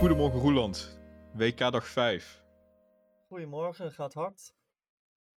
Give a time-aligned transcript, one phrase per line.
[0.00, 0.98] Goedemorgen Roeland,
[1.34, 2.42] WK dag 5.
[3.28, 4.54] Goedemorgen, gaat hard.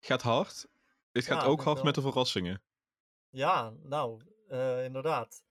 [0.00, 0.68] Gaat hard.
[1.12, 1.84] Dit gaat Ja, ook hard wel.
[1.84, 2.62] met de verrassingen.
[3.31, 5.42] Ja, nou, eh, inderdaad.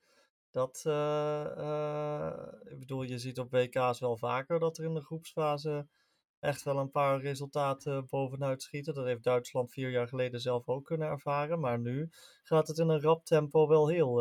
[0.50, 5.02] Dat, eh, eh, ik bedoel, je ziet op WK's wel vaker dat er in de
[5.02, 5.88] groepsfase
[6.40, 8.94] echt wel een paar resultaten bovenuit schieten.
[8.94, 11.60] Dat heeft Duitsland vier jaar geleden zelf ook kunnen ervaren.
[11.60, 12.10] Maar nu
[12.44, 14.16] gaat het in een rap tempo wel heel,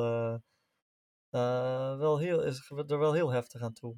[1.98, 3.96] wel heel, is er wel heel heftig aan toe.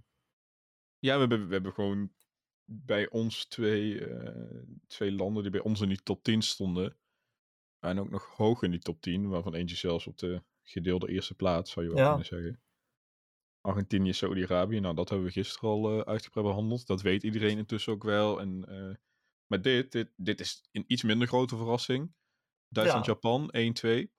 [1.00, 2.12] Ja, we hebben, we hebben gewoon
[2.64, 6.96] bij ons twee, eh, twee landen die bij ons in die top 10 stonden.
[7.78, 11.34] En ook nog hoog in die top 10, waarvan eentje zelfs op de gedeelde eerste
[11.34, 12.08] plaats, zou je wel Ja.
[12.08, 12.62] kunnen zeggen.
[13.60, 16.86] Argentinië, Saudi-Arabië, nou dat hebben we gisteren al eh, uitgebreid behandeld.
[16.86, 18.40] Dat weet iedereen intussen ook wel.
[18.40, 18.94] En, eh,
[19.46, 22.14] maar dit, dit, dit is een iets minder grote verrassing.
[22.68, 24.12] Duitsland-Japan 1-2.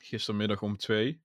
[0.00, 1.21] Gistermiddag om 2.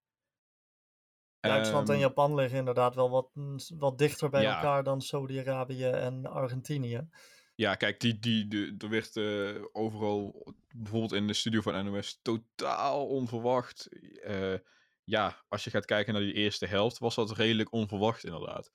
[1.48, 3.30] Duitsland en Ehm, Japan liggen inderdaad wel wat,
[3.78, 4.56] wat dichter bij Ja.
[4.56, 7.10] elkaar dan Saudi-Arabië en Argentinië.
[7.56, 12.20] Ja, kijk, die, die, de, er werd eh, overal, bijvoorbeeld in de studio van NOS,
[12.22, 13.88] totaal onverwacht.
[14.24, 14.54] Eh,
[15.04, 18.72] ja, als je gaat kijken naar die eerste helft, was dat redelijk onverwacht inderdaad.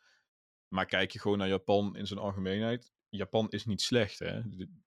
[0.68, 4.40] Maar kijk je gewoon naar Japan in zijn algemeenheid, Japan is niet slecht, hè.
[4.56, 4.80] De-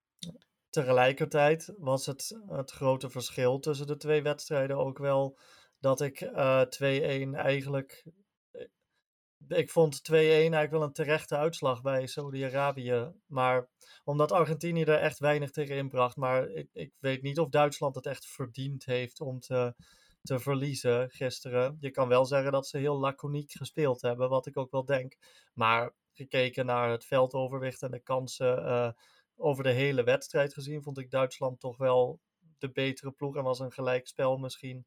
[0.69, 5.39] Tegelijkertijd was het, het grote verschil tussen de twee wedstrijden ook wel
[5.86, 8.03] dat ik eh 2-1 eigenlijk.
[8.52, 13.11] eh, Ik vond 2-1 eigenlijk wel een terechte uitslag bij Saudi-Arabië.
[13.25, 13.67] Maar
[14.03, 16.16] omdat Argentinië er echt weinig tegen inbracht.
[16.16, 19.75] Maar ik, ik weet niet of Duitsland het echt verdiend heeft om te,
[20.22, 21.78] te verliezen gisteren.
[21.80, 25.17] Je kan wel zeggen dat ze heel laconiek gespeeld hebben, wat ik ook wel denk.
[25.53, 28.89] Maar gekeken naar het veldoverwicht en de kansen eh,
[29.36, 32.19] over de hele wedstrijd gezien, vond ik Duitsland toch wel
[32.58, 33.36] de betere ploeg.
[33.36, 34.86] En was een gelijkspel misschien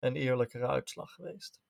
[0.00, 1.60] een eerlijkere uitslag geweest.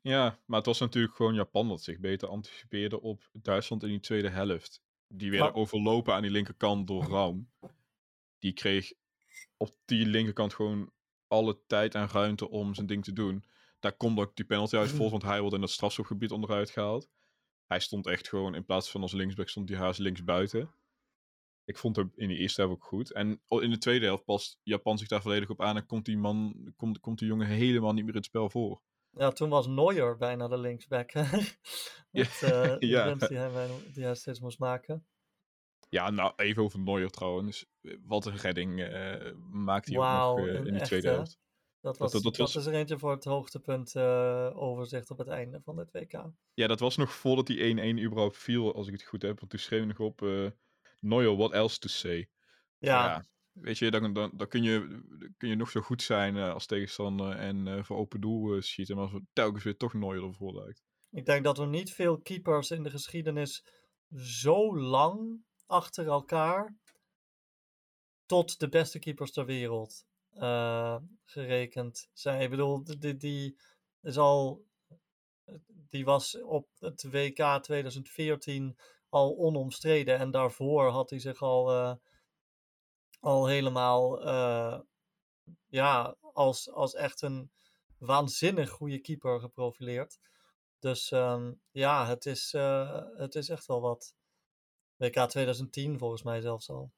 [0.00, 4.00] Ja, maar het was natuurlijk gewoon Japan dat zich beter anticipeerde op Duitsland in die
[4.00, 4.82] tweede helft.
[5.08, 7.50] Die werden Maar- overlopen aan die linkerkant door Raum.
[8.38, 8.92] Die kreeg
[9.56, 10.92] op die linkerkant gewoon
[11.26, 13.44] alle tijd en ruimte om zijn ding te doen.
[13.80, 17.08] Daar komt ook die penalty uit vol, want hij wordt in het strafschopgebied onderuit gehaald.
[17.66, 20.74] Hij stond echt gewoon, in plaats van als linksback, stond hij haast links buiten.
[21.66, 23.12] Ik vond hem in de eerste helft ook goed.
[23.12, 26.18] En in de tweede helft past Japan zich daar volledig op aan en komt die
[26.18, 28.82] man, komt, komt die jongen helemaal niet meer in het spel voor.
[29.10, 31.12] Ja, toen was Neuer bijna de linksback.
[32.10, 33.04] Met, eh, de Ja.
[33.06, 35.06] winst die hij, bijna- die hij steeds moest maken.
[35.88, 37.66] Ja, nou, even over Neuer trouwens.
[38.02, 41.38] Wat een redding eh, maakt hij ook nog eh, in de tweede helft.
[41.80, 43.96] Dat, was, dat- dat, dat was- is er eentje voor het hoogtepunt
[44.54, 46.24] overzicht op het einde van dit WK.
[46.54, 49.38] Ja, dat was nog voordat die 1-1 überhaupt viel, als ik het goed heb.
[49.38, 50.20] Want toen schreef ik nog op
[51.06, 52.28] Neuer, what else to say?
[52.78, 53.24] Ja,
[53.60, 55.02] weet je, dan, dan, dan kun je,
[55.36, 58.60] kun je nog zo goed zijn eh, als tegenstander en eh, voor open doel eh,
[58.60, 58.96] schieten.
[58.96, 60.84] Maar als we telkens weer toch Neuer ervoor lijkt.
[61.10, 63.64] ik denk dat er niet veel keepers in de geschiedenis
[64.16, 66.76] zo lang achter elkaar
[68.26, 70.06] tot de beste keepers ter wereld
[71.24, 72.40] gerekend zijn.
[72.40, 73.58] Ik bedoel, die, die
[74.02, 74.64] is al.
[75.66, 78.78] Die was op het WK 2014
[79.08, 80.18] al onomstreden.
[80.18, 81.94] En daarvoor had hij zich al, eh,
[83.20, 84.24] al helemaal.
[84.24, 84.80] eh,
[85.66, 87.50] ja, als, als echt een
[87.98, 90.18] waanzinnig goede keeper geprofileerd.
[90.78, 94.14] Dus ehm, ja, het is, eh, het is echt wel wat.
[94.96, 96.92] WK 2010 volgens mij zelfs al.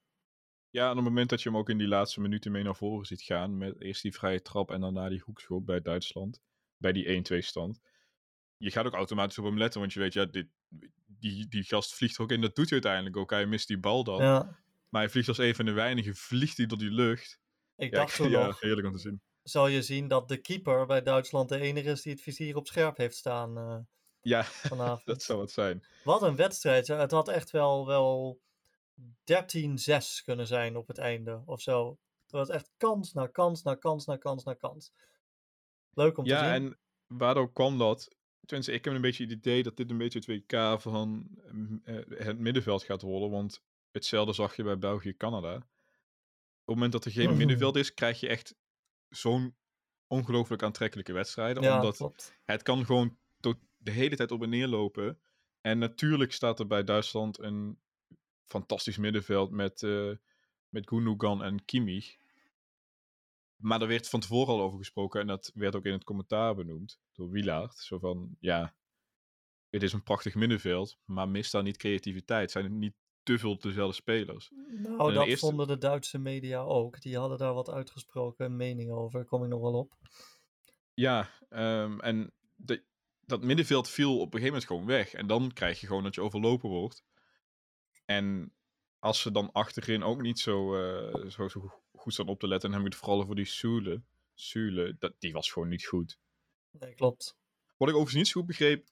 [0.70, 2.76] Ja, en op het moment dat je hem ook in die laatste minuten mee naar
[2.76, 6.40] voren ziet gaan, met eerst die vrije trap en daarna die hoekschop bij Duitsland,
[6.76, 7.80] bij die 1-2 stand.
[8.56, 10.48] Je gaat ook automatisch op hem letten, want je weet, ja, dit,
[11.06, 13.30] die, die gast vliegt ook in, dat doet hij uiteindelijk ook.
[13.30, 14.22] Hij mist die bal dan.
[14.22, 14.56] Ja,
[14.88, 17.40] Maar hij vliegt als een van de weinigen, vliegt hij door die lucht.
[17.76, 19.20] ik Ja, dacht toen ja, nog, heerlijk om te zien.
[19.42, 22.66] zal je zien dat de keeper bij Duitsland de enige is die het vizier op
[22.66, 23.78] scherp heeft staan eh,
[24.20, 25.04] Ja, vanavond.
[25.06, 25.86] dat zou het zijn.
[26.04, 26.86] Wat een wedstrijd.
[26.86, 28.40] Het had echt wel, wel
[29.00, 31.98] 13-6 kunnen zijn op het einde of zo.
[32.22, 34.92] Het was echt kans na kans na kans na kans na kans.
[35.92, 36.64] Leuk om te Ja, zien.
[36.64, 38.16] en waardoor kwam dat?
[38.46, 41.28] Tenminste, ik heb een beetje het idee dat dit een beetje het WK van
[41.84, 43.30] eh, het middenveld gaat worden.
[43.30, 45.54] Want hetzelfde zag je bij België-Canada.
[45.54, 45.62] Op
[46.64, 47.36] het moment dat er geen Mhm.
[47.36, 48.54] middenveld is, krijg je echt
[49.08, 49.56] zo'n
[50.06, 51.62] ongelooflijk aantrekkelijke wedstrijden.
[51.62, 52.38] ja, omdat klopt.
[52.44, 53.18] het kan gewoon
[53.76, 55.18] de hele tijd op en neer lopen.
[55.60, 57.78] En natuurlijk staat er bij Duitsland een
[58.44, 60.10] fantastisch middenveld met, eh
[60.68, 62.16] met Gundogan en Kimmich.
[63.58, 66.54] Maar er werd van tevoren al over gesproken en dat werd ook in het commentaar
[66.54, 67.76] benoemd door Wielaert.
[67.76, 68.76] Zo van, ja,
[69.70, 72.50] het is een prachtig middenveld, maar mist daar niet creativiteit?
[72.50, 74.50] Zijn het niet te veel dezelfde spelers?
[74.68, 77.00] Nou, de dat eerste- vonden de Duitse media ook.
[77.00, 79.18] Die hadden daar wat uitgesproken mening over.
[79.18, 79.96] Daar kom ik nog wel op.
[80.94, 82.84] Ja, ehm, en de,
[83.20, 85.12] dat middenveld viel op een gegeven moment gewoon weg.
[85.12, 87.04] En dan krijg je gewoon dat je overlopen wordt.
[88.04, 88.54] En
[88.98, 91.72] als ze dan achterin ook niet zo, uh, zo, zo,
[92.08, 94.02] goed staan op te letten, en heb ik het vooral voor die Sule.
[94.34, 96.18] Sule, dat, die was gewoon niet goed.
[96.70, 97.36] Nee, klopt.
[97.76, 98.88] Wat ik overigens niet zo goed begreep,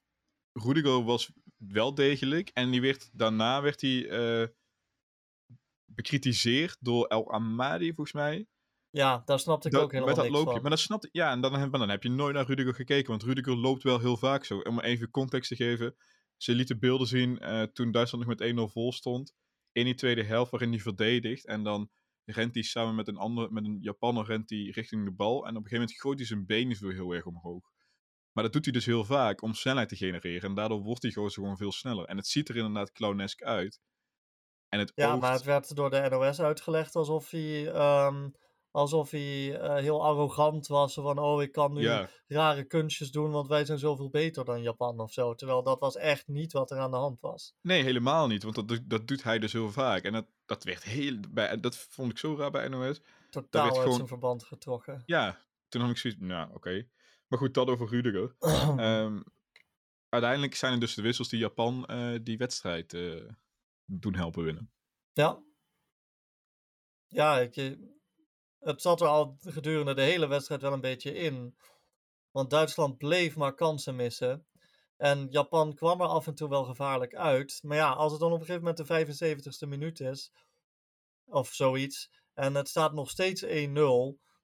[0.52, 2.50] Rudiger was wel degelijk.
[2.52, 4.46] En die werd, daarna werd hij uh,
[5.84, 8.46] bekritiseerd door El Amadi, volgens mij.
[8.90, 10.52] Ja, daar snapte ik dat, ook helemaal met dat niks loopje.
[10.52, 10.62] van.
[10.62, 13.10] Maar dat snapte, ja, en dan, maar dan heb je nooit naar Rudiger gekeken.
[13.10, 14.58] Want Rudiger loopt wel heel vaak zo.
[14.58, 15.96] Om even context te geven.
[16.36, 19.34] Ze lieten beelden zien eh, toen Duitsland nog met 1-0 vol stond.
[19.72, 21.46] In die tweede helft waarin hij verdedigt.
[21.46, 21.90] En dan
[22.26, 25.34] rent hij samen met een, ander, met een Japanner rent hij richting de bal.
[25.34, 27.70] En op een gegeven moment gooit hij zijn benen zo heel erg omhoog.
[28.32, 30.48] Maar dat doet hij dus heel vaak om snelheid te genereren.
[30.48, 32.04] En daardoor wordt die gozer gewoon veel sneller.
[32.04, 33.80] En het ziet er inderdaad clownesk uit.
[34.68, 35.20] En het Ja, oogt...
[35.20, 38.28] maar het werd door de NOS uitgelegd alsof hij, ehm,
[38.76, 40.94] alsof hij eh, heel arrogant was.
[40.94, 41.82] Van, oh, ik kan nu
[42.26, 45.34] rare kunstjes doen, want wij zijn zoveel beter dan Japan of zo.
[45.34, 47.54] Terwijl dat was echt niet wat er aan de hand was.
[47.60, 48.42] nee, helemaal niet.
[48.42, 50.02] Want dat, doet- dat doet hij dus heel vaak.
[50.02, 51.20] En dat, dat werd heel...
[51.30, 53.00] Bij, dat vond ik zo raar bij NOS.
[53.30, 55.02] Totaal uit gewoon- zijn verband getrokken.
[55.06, 55.38] Ja,
[55.68, 56.20] toen had ik zoiets...
[56.20, 56.86] Nou, oké.
[57.26, 58.34] Maar goed, dat over Rudiger.
[58.86, 59.22] Ehm,
[60.08, 63.30] uiteindelijk zijn het dus de wissels die Japan eh, die wedstrijd eh,
[63.84, 64.70] doen helpen winnen.
[65.12, 65.42] Ja.
[67.08, 67.76] Ja, ik,
[68.66, 71.56] het zat er al gedurende de hele wedstrijd wel een beetje in.
[72.30, 74.46] Want Duitsland bleef maar kansen missen.
[74.96, 77.58] En Japan kwam er af en toe wel gevaarlijk uit.
[77.62, 80.32] Maar ja, als het dan op een gegeven moment de 75ste minuut is,
[81.24, 83.48] of zoiets, en het staat nog steeds 1-0,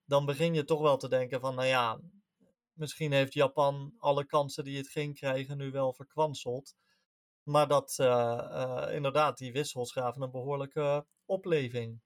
[0.05, 2.01] dan begin je toch wel te denken van, nou ja,
[2.73, 6.75] misschien heeft Japan alle kansen die het ging krijgen nu wel verkwanseld.
[7.43, 12.01] Maar dat, eh, eh, inderdaad, die wissels gaven een behoorlijke opleving.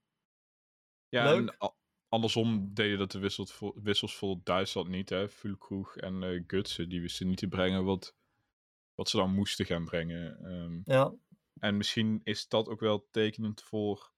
[1.09, 1.55] Ja, Leuk.
[1.59, 1.75] en
[2.09, 5.09] andersom deden dat de wissels voor, wissels voor Duitsland niet.
[5.09, 5.29] Hè.
[5.29, 8.17] Fulkroeg en eh Gutsen, die wisten niet te brengen wat,
[8.95, 10.39] wat ze dan moesten gaan brengen.
[10.45, 11.15] Ehm, Ja,
[11.59, 14.13] en misschien is dat ook wel tekenend voor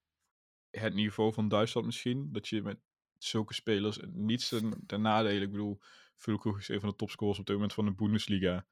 [0.70, 2.32] het niveau van Duitsland misschien.
[2.32, 2.78] Dat je met
[3.18, 5.40] zulke spelers niets ten, ten nadele.
[5.44, 5.78] Ik bedoel,
[6.16, 8.66] Fulkroeg is een van de topscorers op dit moment van de Bundesliga.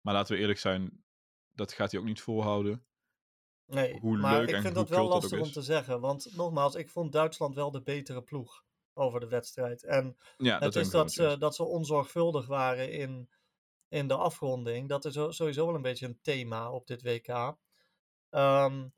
[0.00, 1.04] Maar laten we eerlijk zijn,
[1.52, 2.84] dat gaat hij ook niet volhouden.
[3.66, 3.98] Nee.
[4.00, 6.00] Hoe maar leuk ik en vind dat wel dat lastig om te zeggen.
[6.00, 8.64] Want nogmaals, ik vond Duitsland wel de betere ploeg
[8.94, 9.84] over de wedstrijd.
[9.84, 13.30] En Ja, het is dat ze, dat ze onzorgvuldig waren in,
[13.88, 14.88] in de afronding.
[14.88, 17.56] Dat is sowieso wel een beetje een thema op dit WK.
[18.30, 18.88] Ehm,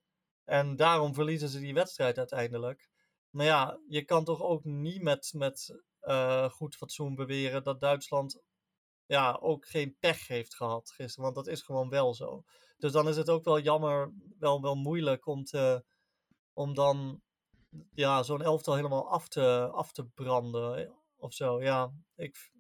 [0.45, 2.91] en daarom verliezen ze die wedstrijd uiteindelijk.
[3.31, 8.43] Maar ja, je kan toch ook niet met, met eh, goed fatsoen beweren dat Duitsland
[9.07, 11.25] ja, ook geen pech heeft gehad gisteren.
[11.25, 12.45] Want dat is gewoon wel zo.
[12.77, 15.85] Dus dan is het ook wel jammer, wel, wel moeilijk om, te,
[16.53, 17.23] om dan
[17.95, 21.63] ja, zo'n elftal helemaal af te, af te branden of zo.
[21.63, 22.51] Ja, ik,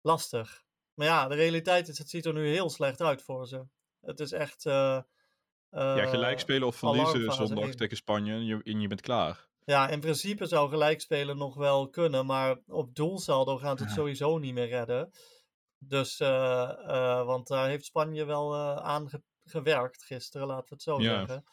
[0.00, 0.62] lastig.
[0.94, 3.64] Maar ja, de realiteit is, het ziet er nu heel slecht uit voor ze.
[4.00, 4.66] Het is echt...
[4.66, 5.00] eh,
[5.70, 9.48] Ja, gelijk eh, spelen of verliezen zondag tegen Spanje en je, en je bent klaar.
[9.64, 13.94] Ja, in principe zou gelijkspelen nog wel kunnen, maar op doelsaldo gaat het Ja.
[14.00, 15.10] sowieso niet meer redden.
[15.78, 20.74] Dus, eh, eh, want daar heeft Spanje wel eh, aan ge- gewerkt gisteren, laten we
[20.74, 21.18] het zo Ja.
[21.18, 21.44] zeggen.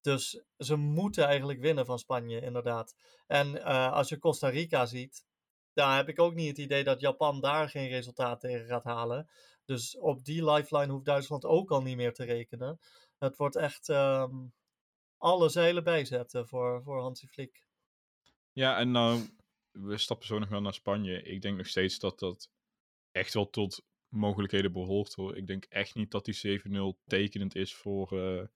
[0.00, 2.94] Dus ze moeten eigenlijk winnen van Spanje, inderdaad.
[3.26, 5.24] En eh, als je Costa Rica ziet,
[5.72, 9.30] daar heb ik ook niet het idee dat Japan daar geen resultaat tegen gaat halen.
[9.64, 12.80] Dus op die lifeline hoeft Duitsland ook al niet meer te rekenen.
[13.18, 14.46] Het wordt echt ehm,
[15.18, 17.66] alle zeilen bijzetten voor, voor Hansi Flick.
[18.52, 19.36] Ja, en nou,
[19.70, 21.22] we stappen zo nog wel naar Spanje.
[21.22, 22.50] Ik denk nog steeds dat dat
[23.10, 23.82] echt wel tot
[24.14, 25.36] mogelijkheden behoort hoor.
[25.36, 28.46] Ik denk echt niet dat die 7-0 tekenend is voor, eh,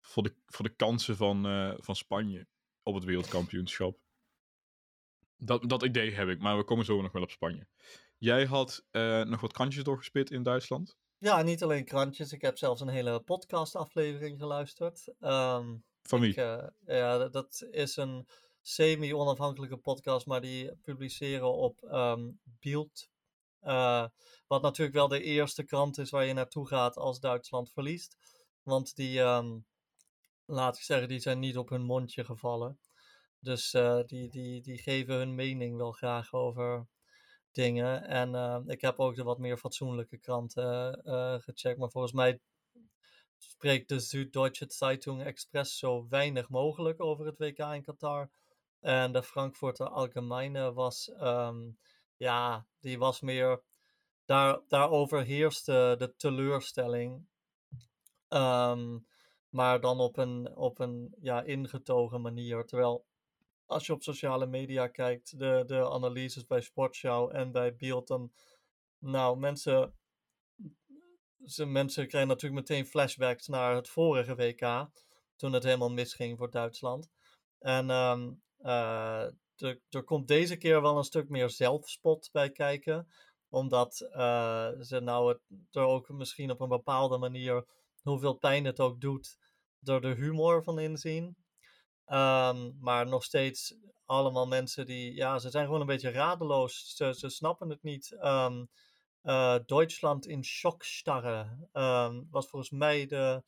[0.00, 2.46] voor, de, voor de kansen van, eh, van Spanje
[2.82, 3.98] op het wereldkampioenschap.
[5.36, 7.66] Dat, dat idee heb ik, maar we komen zo nog wel op Spanje.
[8.18, 10.98] Jij had eh, nog wat krantjes doorgespit in Duitsland.
[11.18, 12.32] Ja, niet alleen krantjes.
[12.32, 15.14] Ik heb zelfs een hele podcast-aflevering geluisterd.
[15.20, 16.30] Ehm, Van wie?
[16.30, 18.28] ik, ja, dat- is een
[18.62, 23.08] semi-onafhankelijke podcast, maar die publiceren op ehm Bild.
[23.60, 24.06] Eh,
[24.46, 28.16] wat natuurlijk wel de eerste krant is waar je naartoe gaat als Duitsland verliest.
[28.62, 29.58] Want die, ehm,
[30.44, 32.78] laat ik zeggen, die zijn niet op hun mondje gevallen.
[33.40, 36.86] Dus eh, die, die, die geven hun mening wel graag over
[37.52, 38.04] dingen.
[38.04, 41.78] En eh, ik heb ook de wat meer fatsoenlijke kranten eh, gecheckt.
[41.78, 42.40] Maar volgens mij
[43.38, 48.30] spreekt de Süddeutsche Zeitung Express zo weinig mogelijk over het WK in Qatar.
[48.80, 51.70] En de Frankfurter Allgemeine was, ehm,
[52.20, 53.62] ja, die was meer,
[54.24, 57.26] daar, daarover heerste de teleurstelling.
[58.28, 58.98] Ehm,
[59.48, 62.64] maar dan op een, op een ja, ingetogen manier.
[62.64, 63.06] Terwijl
[63.66, 68.32] als je op sociale media kijkt, de, de analyses bij Sportschau en bij Beeld, dan
[68.98, 69.94] Nou, mensen,
[71.44, 74.90] ze, mensen krijgen natuurlijk meteen flashbacks naar het vorige WK.
[75.36, 77.10] Toen het helemaal misging voor Duitsland.
[77.58, 79.26] En ehm, eh,
[79.60, 83.08] er, er komt deze keer wel een stuk meer zelfspot bij kijken.
[83.48, 85.40] Omdat eh, ze nou het,
[85.70, 87.64] er ook misschien op een bepaalde manier,
[88.02, 89.38] hoeveel pijn het ook doet,
[89.84, 91.36] er de humor van inzien.
[92.04, 93.74] Ehm, maar nog steeds
[94.04, 96.96] allemaal mensen die, ja, ze zijn gewoon een beetje radeloos.
[96.96, 98.16] Ze, ze snappen het niet.
[98.20, 98.68] Um,
[99.66, 103.42] Duitsland in Schockstarre um, was volgens mij de,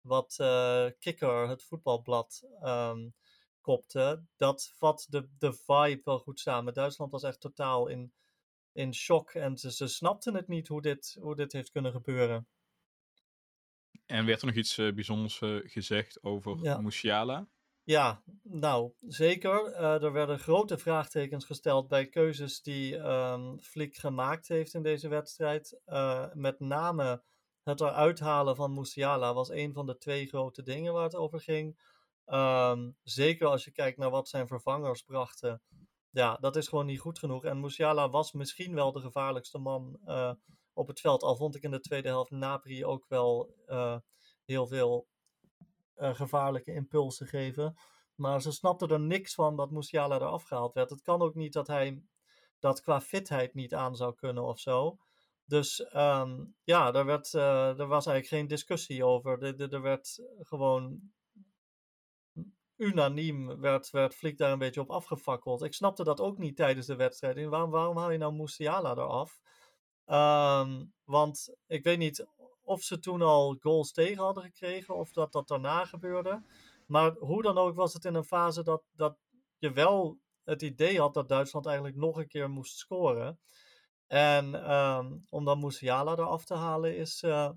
[0.00, 2.42] wat uh, Kikker, het voetbalblad,
[3.66, 4.24] kopte.
[4.36, 6.74] Dat vat de, de vibe wel goed samen.
[6.74, 8.12] Duitsland was echt totaal in,
[8.72, 12.48] in shock en ze, ze snapten het niet hoe dit, hoe dit heeft kunnen gebeuren.
[14.06, 16.80] En werd er nog iets uh, bijzonders uh, gezegd over ja.
[16.80, 17.48] Musiala?
[17.82, 19.70] Ja, nou, zeker.
[19.70, 25.08] Uh, er werden grote vraagtekens gesteld bij keuzes die um, Flick gemaakt heeft in deze
[25.08, 25.80] wedstrijd.
[26.32, 27.22] Met name
[27.62, 31.40] het eruit halen van Musiala was een van de twee grote dingen waar het over
[31.40, 31.78] ging.
[32.26, 35.62] Um, zeker als je kijkt naar wat zijn vervangers brachten.
[36.10, 37.44] Ja, dat is gewoon niet goed genoeg.
[37.44, 40.32] En Musiala was misschien wel de gevaarlijkste man uh,
[40.72, 41.22] op het veld.
[41.22, 43.54] Al vond ik in de tweede helft Napri ook wel
[44.44, 45.08] heel veel
[45.96, 47.76] uh, gevaarlijke impulsen geven.
[48.14, 50.90] Maar ze snapten er niks van dat Musiala eraf gehaald werd.
[50.90, 52.02] Het kan ook niet dat hij
[52.58, 54.98] dat qua fitheid niet aan zou kunnen of zo.
[55.44, 59.42] Dus um, ja, er, werd, er was eigenlijk geen discussie over.
[59.42, 61.00] Er, er werd gewoon
[62.76, 65.62] unaniem werd, werd daar een beetje op afgefakkeld.
[65.62, 67.46] Ik snapte dat ook niet tijdens de wedstrijd.
[67.46, 69.40] Waarom, waarom haal je nou Musiala eraf?
[70.06, 72.26] Um, want ik weet niet
[72.62, 76.42] of ze toen al goals tegen hadden gekregen of dat dat daarna gebeurde.
[76.86, 79.18] Maar hoe dan ook was het in een fase dat, dat
[79.58, 83.40] je wel het idee had dat Duitsland eigenlijk nog een keer moest scoren.
[84.06, 87.50] En um, om dan Musiala eraf te halen is, uh,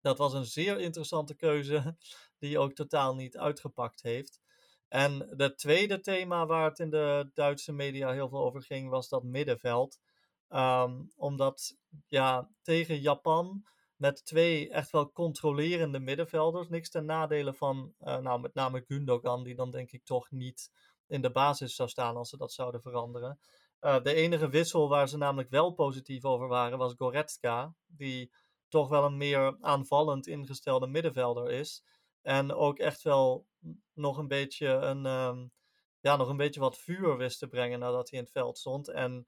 [0.00, 1.96] dat was een zeer interessante keuze
[2.40, 4.40] die ook totaal niet uitgepakt heeft.
[4.88, 9.08] En het tweede thema waar het in de Duitse media heel veel over ging, was
[9.08, 10.00] dat middenveld.
[10.48, 11.76] Um, omdat
[12.08, 13.64] ja, tegen Japan
[13.96, 16.68] met twee echt wel controlerende middenvelders.
[16.68, 20.70] Niks ten nadele van, uh, nou, met name Gundogan, die dan denk ik toch niet
[21.06, 23.38] in de basis zou staan als ze dat zouden veranderen.
[23.80, 28.32] Uh, de enige wissel waar ze namelijk wel positief over waren, was Goretzka, die
[28.68, 31.84] toch wel een meer aanvallend ingestelde middenvelder is.
[32.22, 33.46] En ook echt wel
[33.92, 35.52] nog een beetje een, um,
[36.00, 38.88] ja, nog een beetje wat vuur wist te brengen nadat hij in het veld stond.
[38.88, 39.26] En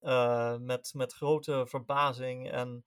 [0.00, 2.84] uh, met, met grote verbazing en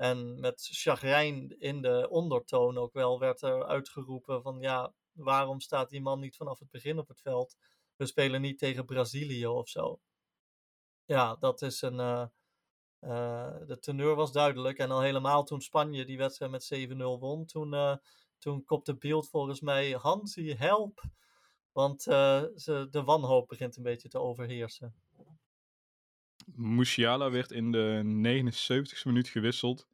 [0.00, 5.90] en met chagrijn in de ondertoon ook wel werd er uitgeroepen van ja, waarom staat
[5.90, 7.56] die man niet vanaf het begin op het veld?
[7.96, 10.00] We spelen niet tegen Brazilië of zo.
[11.04, 11.98] Ja, dat is een.
[11.98, 12.26] Uh,
[13.00, 14.78] uh, de teneur was duidelijk.
[14.78, 18.00] En al helemaal toen Spanje die wedstrijd met 7-0 won, toen,
[18.40, 21.02] toen kopte beeld volgens mij Hansi, help.
[21.72, 24.94] Want ze, de wanhoop begint een beetje te overheersen.
[26.54, 29.88] Musiala werd in de 79e minuut gewisseld.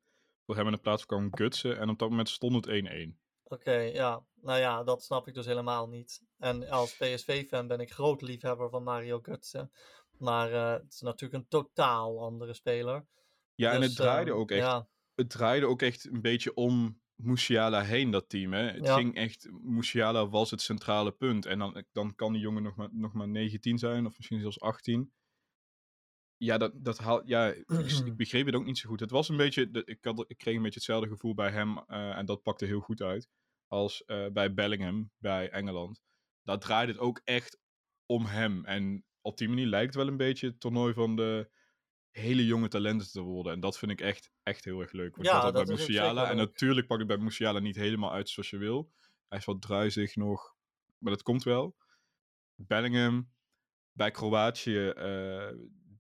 [0.46, 1.78] Voor hem in de plaats kwam Gutsen.
[1.78, 3.26] En op dat moment stond het 1-1.
[3.42, 4.24] Oké, okay, ja.
[4.40, 6.22] Nou ja, dat snap ik dus helemaal niet.
[6.38, 9.72] En als PSV-fan ben ik groot liefhebber van Mario Gutsen.
[10.18, 13.06] Maar uh, het is natuurlijk een totaal andere speler.
[13.54, 14.66] Ja, dus, en het draaide uh, ook echt.
[14.66, 14.88] Ja.
[15.14, 18.52] Het draaide ook echt een beetje om Musiala heen, dat team.
[18.52, 18.70] Hè?
[18.70, 18.96] Het ja.
[18.96, 19.48] ging echt.
[19.62, 21.46] Musiala was het centrale punt.
[21.46, 24.60] En dan, dan kan die jongen nog maar, nog maar 19 zijn, of misschien zelfs
[24.60, 25.12] 18
[26.36, 29.00] ja, dat, dat haal, ja ik, ik, begreep het ook niet zo goed.
[29.00, 32.16] Het was een beetje, ik, had, ik kreeg een beetje hetzelfde gevoel bij hem uh,
[32.16, 33.28] en dat pakte heel goed uit.
[33.66, 36.00] Als uh, bij Bellingham, bij Engeland.
[36.42, 37.60] Daar draaide het ook echt
[38.06, 38.64] om hem.
[38.64, 41.50] En op die manier lijkt wel een beetje het toernooi van de
[42.16, 43.52] hele jonge talenten te worden.
[43.52, 45.16] En dat vind ik echt, echt heel erg leuk.
[45.16, 46.30] Want ja, dat bij Musiala.
[46.30, 48.92] En natuurlijk pak ik bij Musiala niet helemaal uit zoals je wil.
[49.28, 50.56] Hij is wat druizig nog,
[50.98, 51.76] maar dat komt wel.
[52.54, 53.32] Bellingham,
[53.92, 55.48] bij Kroatië, uh,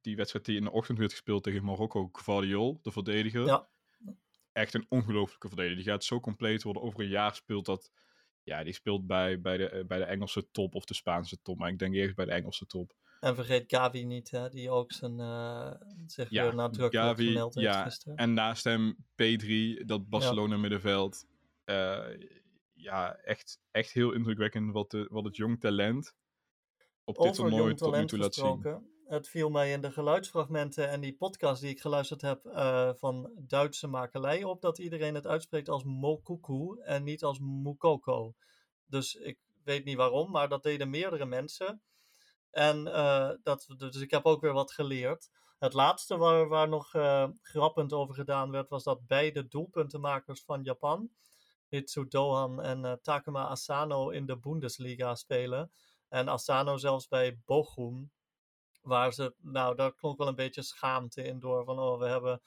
[0.00, 3.46] die wedstrijd die in de ochtend werd gespeeld tegen Marokko, Gvardiol, de verdediger.
[3.46, 3.68] Ja.
[4.52, 5.76] Echt een ongelofelijke verdediger.
[5.76, 6.82] Die gaat zo compleet worden.
[6.82, 7.90] Over een jaar speelt dat.
[8.42, 11.58] Ja, die speelt bij, bij, de, bij de Engelse top of de Spaanse top.
[11.58, 12.94] Maar ik denk eerst bij de Engelse top.
[13.26, 15.72] En vergeet Gavi niet, hè, die ook zijn uh,
[16.06, 18.16] zich ja, weer nadrukkelijk Gavi, gemeld heeft ja, gisteren.
[18.16, 21.26] En naast hem P3, dat Barcelona middenveld.
[21.64, 22.04] Uh,
[22.72, 26.14] ja, echt, echt heel indrukwekkend wat, de, wat het jong talent
[27.04, 31.00] op dit toernooi tot nu toe laat zien het viel mij in de geluidsfragmenten en
[31.00, 35.68] die podcast die ik geluisterd heb uh, van Duitse makelij op dat iedereen het uitspreekt
[35.68, 38.34] als Mokuku en niet als Mukoko.
[38.86, 41.82] Dus ik weet niet waarom, maar dat deden meerdere mensen.
[42.56, 45.30] En uh, dat, dus ik heb ook weer wat geleerd.
[45.58, 50.62] Het laatste waar, waar nog uh, grappend over gedaan werd, was dat beide doelpuntenmakers van
[50.62, 51.10] Japan,
[51.68, 55.72] Hitsu Dohan en uh, Takuma Asano, in de Bundesliga spelen.
[56.08, 58.10] En Asano zelfs bij Bochum,
[58.82, 61.64] waar ze, nou, daar klonk wel een beetje schaamte in door.
[61.64, 62.40] Van, oh, we hebben,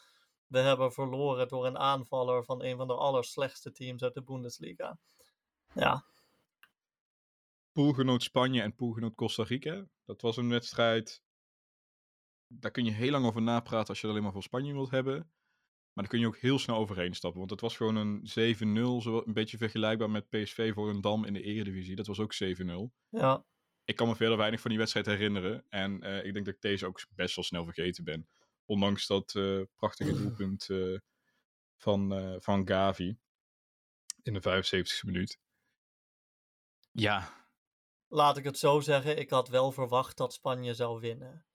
[0.47, 4.97] we hebben verloren door een aanvaller van een van de allerslechtste teams uit de Bundesliga.
[5.73, 6.05] Ja.
[7.71, 9.87] Poolgenoot Spanje en poolgenoot Costa Rica.
[10.09, 11.23] Dat was een wedstrijd.
[12.47, 14.91] Daar kun je heel lang over napraten als je het alleen maar voor Spanje wilt
[14.91, 15.15] hebben.
[15.93, 17.39] Maar daar kun je ook heel snel overheen stappen.
[17.39, 19.25] Want het was gewoon een 7-0.
[19.25, 21.95] Een beetje vergelijkbaar met PSV voor een Dam in de Eredivisie.
[21.95, 22.39] Dat was ook 7-0.
[23.09, 23.45] Ja
[23.89, 25.65] ik kan me verder weinig van die wedstrijd herinneren.
[25.69, 28.29] En uh, ik denk dat ik deze ook best wel snel vergeten ben.
[28.65, 30.97] Ondanks dat uh, prachtige doelpunt uh,
[31.77, 33.17] van, van Gavi.
[34.21, 35.39] In de 75e minuut.
[36.91, 37.38] Ja.
[38.09, 39.17] Laat ik het zo zeggen.
[39.17, 41.45] Ik had wel verwacht dat Spanje zou winnen.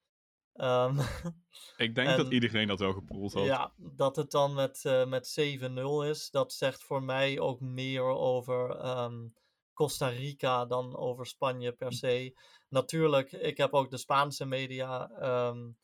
[0.54, 0.98] Um,
[1.76, 3.44] ik denk en, dat iedereen dat wel gepoeld had.
[3.44, 6.30] Ja, dat het dan met, met 7-0 is.
[6.30, 8.86] Dat zegt voor mij ook meer over...
[8.86, 9.34] Um,
[9.74, 11.94] Costa Rica dan over Spanje per hm.
[11.94, 12.38] se.
[12.68, 15.10] Natuurlijk, ik heb ook de Spaanse media
[15.48, 15.76] um,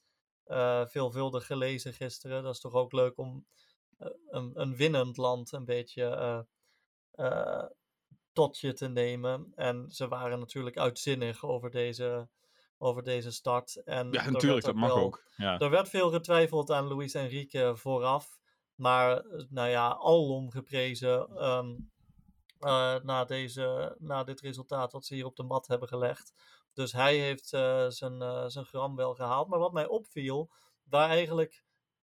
[0.47, 2.43] uh, veelvuldig gelezen gisteren.
[2.43, 3.47] Dat is toch ook leuk om
[3.99, 6.47] uh, een, een, winnend land een beetje
[8.33, 9.53] tot je te nemen.
[9.55, 12.29] En ze waren natuurlijk uitzinnig over deze,
[12.79, 13.83] over deze start.
[13.85, 15.25] En ja, natuurlijk, dat mag ook.
[15.37, 15.59] Ja.
[15.59, 18.39] Er werd veel getwijfeld aan Luis Enrique vooraf.
[18.75, 21.45] Maar, nou ja, alom geprezen.
[21.45, 21.91] Um,
[22.61, 26.33] uh, na, deze, na dit resultaat wat ze hier op de mat hebben gelegd.
[26.73, 29.49] Dus hij heeft uh, zijn, uh, zijn gram wel gehaald.
[29.49, 30.51] Maar wat mij opviel,
[30.83, 31.65] waar eigenlijk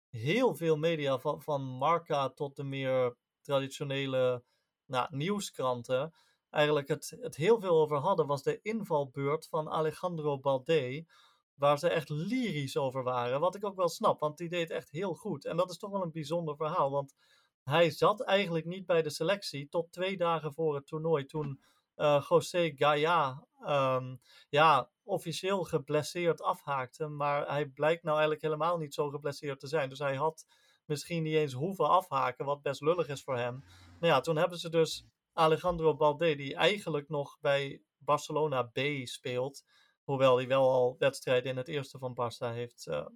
[0.08, 4.44] heel veel media, van, van Marca tot de meer traditionele
[4.86, 6.14] nou, nieuwskranten,
[6.50, 11.06] eigenlijk het, het heel veel over hadden, was de invalbeurt van Alejandro Balde.
[11.54, 13.40] Waar ze echt lyrisch over waren.
[13.40, 15.44] Wat ik ook wel snap, want die deed echt heel goed.
[15.44, 16.90] En dat is toch wel een bijzonder verhaal.
[16.90, 17.14] Want
[17.62, 21.26] hij zat eigenlijk niet bij de selectie tot twee dagen voor het toernooi.
[21.26, 21.60] Toen
[21.96, 27.08] uh, José Gaia um, ja, officieel geblesseerd afhaakte.
[27.08, 29.88] Maar hij blijkt nou eigenlijk helemaal niet zo geblesseerd te zijn.
[29.88, 30.46] Dus hij had
[30.86, 33.64] misschien niet eens hoeven afhaken, wat best lullig is voor hem.
[34.04, 39.64] Nou ja, toen hebben ze dus Alejandro Balde, die eigenlijk nog bij Barcelona B speelt.
[40.02, 43.06] Hoewel hij wel al wedstrijden in het eerste van Barça heeft, uh,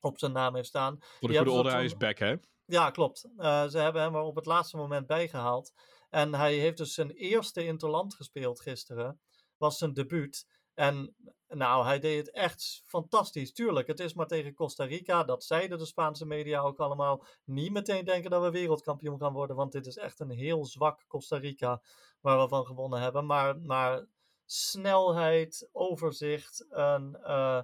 [0.00, 0.96] op zijn naam heeft staan.
[1.00, 2.36] Voor de goede orde, hij is back, hè?
[2.64, 3.28] Ja, klopt.
[3.36, 5.72] Uh, ze hebben hem er op het laatste moment bijgehaald.
[6.10, 9.20] En hij heeft dus zijn eerste interland gespeeld gisteren.
[9.56, 10.46] Was zijn debuut.
[10.74, 11.16] En
[11.54, 13.52] nou, hij deed het echt fantastisch.
[13.52, 15.24] Tuurlijk, het is maar tegen Costa Rica.
[15.24, 17.24] Dat zeiden de Spaanse media ook allemaal.
[17.44, 19.56] Niet meteen denken dat we wereldkampioen gaan worden.
[19.56, 21.82] Want dit is echt een heel zwak Costa Rica
[22.20, 23.26] waar we van gewonnen hebben.
[23.26, 24.06] Maar, maar
[24.44, 27.62] snelheid, overzicht, een, uh,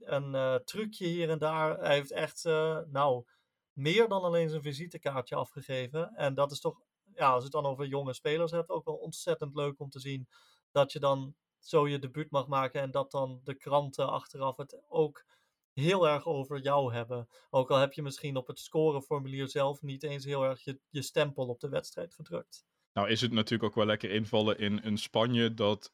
[0.00, 1.78] een uh, trucje hier en daar.
[1.78, 3.24] Hij heeft echt, uh, nou
[3.72, 6.14] meer dan alleen zijn visitekaartje afgegeven.
[6.14, 6.80] En dat is toch,
[7.14, 10.00] ja, als je het dan over jonge spelers hebt, ook wel ontzettend leuk om te
[10.00, 10.28] zien
[10.70, 11.34] dat je dan
[11.68, 15.24] zo je debuut mag maken en dat dan de kranten achteraf het ook
[15.72, 17.28] heel erg over jou hebben.
[17.50, 21.02] Ook al heb je misschien op het scoreformulier zelf niet eens heel erg je, je
[21.02, 22.66] stempel op de wedstrijd gedrukt.
[22.92, 25.92] Nou is het natuurlijk ook wel lekker invallen in een Spanje dat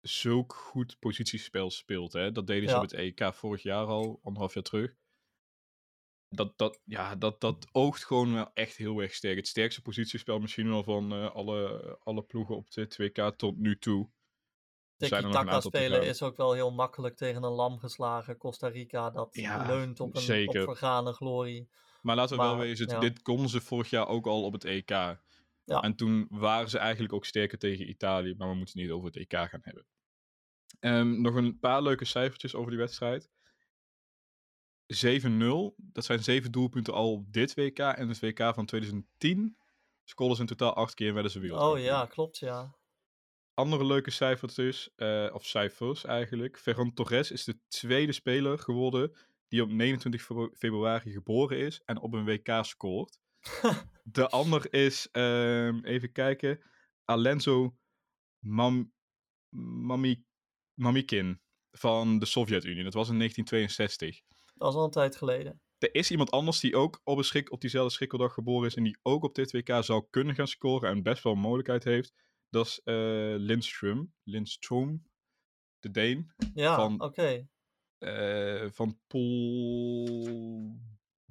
[0.00, 2.12] zulk goed positiespel speelt.
[2.12, 2.32] Hè?
[2.32, 2.82] Dat deden ze ja.
[2.82, 4.98] op het EK vorig jaar al, anderhalf jaar terug
[6.30, 9.36] dat, dat, ja, dat, dat oogt gewoon wel echt heel erg sterk.
[9.36, 13.78] Het sterkste positiespel misschien wel van uh, alle, alle ploegen op de 2K tot nu
[13.78, 14.10] toe.
[15.00, 19.10] Tiki-taka spelen is ook wel heel makkelijk tegen een lam geslagen Costa Rica.
[19.10, 20.60] Dat ja, leunt op een zeker.
[20.60, 21.68] op vergane glorie.
[22.02, 22.98] Maar laten we maar, wel wezen, ja.
[22.98, 24.90] dit konden ze vorig jaar ook al op het EK.
[24.90, 25.20] Ja.
[25.64, 28.34] En toen waren ze eigenlijk ook sterker tegen Italië.
[28.38, 29.86] Maar we moeten het niet over het EK gaan hebben.
[30.80, 33.30] Um, nog een paar leuke cijfertjes over die wedstrijd.
[34.86, 35.74] 7-0.
[35.76, 39.56] Dat zijn zeven doelpunten al op dit WK en het WK van 2010.
[40.04, 41.80] Scoren ze in totaal acht keer en werden ze wereldkampioen.
[41.80, 42.74] Oh ja, klopt ja.
[43.54, 46.58] Andere leuke cijfers dus, uh, of cijfers eigenlijk.
[46.58, 49.12] Ferran Torres is de tweede speler geworden
[49.48, 50.22] die op 29
[50.54, 53.18] februari geboren is en op een WK scoort.
[54.02, 56.60] de ander is, uh, even kijken,
[57.04, 57.76] Alenzo
[58.38, 58.92] Mam
[59.48, 60.24] Mami
[60.74, 62.84] Mamikin van de Sovjet-Unie.
[62.84, 64.20] Dat was in 1962.
[64.54, 65.60] Dat is al een tijd geleden.
[65.78, 68.82] Er is iemand anders die ook op, een schik, op diezelfde schrikkeldag geboren is en
[68.82, 72.12] die ook op dit WK zou kunnen gaan scoren en best wel een mogelijkheid heeft.
[72.50, 74.12] Dat is uh, Lindström.
[74.24, 75.02] Lindström,
[75.78, 76.32] de Deen.
[76.54, 77.04] Ja, oké.
[77.04, 77.48] Okay.
[77.98, 80.78] Uh, eh, van Pool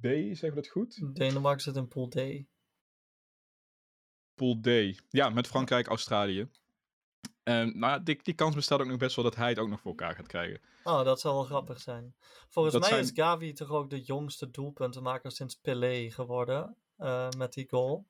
[0.00, 1.14] B, zeggen we dat goed?
[1.16, 2.18] Denemarken zit in Pool D.
[4.34, 4.68] Pool D.
[5.08, 6.48] Ja, met Frankrijk, Australië.
[7.42, 9.68] En nou, ja, die, die kans bestaat ook nog best wel dat hij het ook
[9.68, 10.60] nog voor elkaar gaat krijgen.
[10.84, 12.14] Oh, dat zou wel grappig zijn.
[12.48, 16.76] Volgens Dat mij zijn- is Gavi toch ook de jongste doelpuntenmaker sinds Pelé geworden.
[16.96, 18.06] eh, met die goal.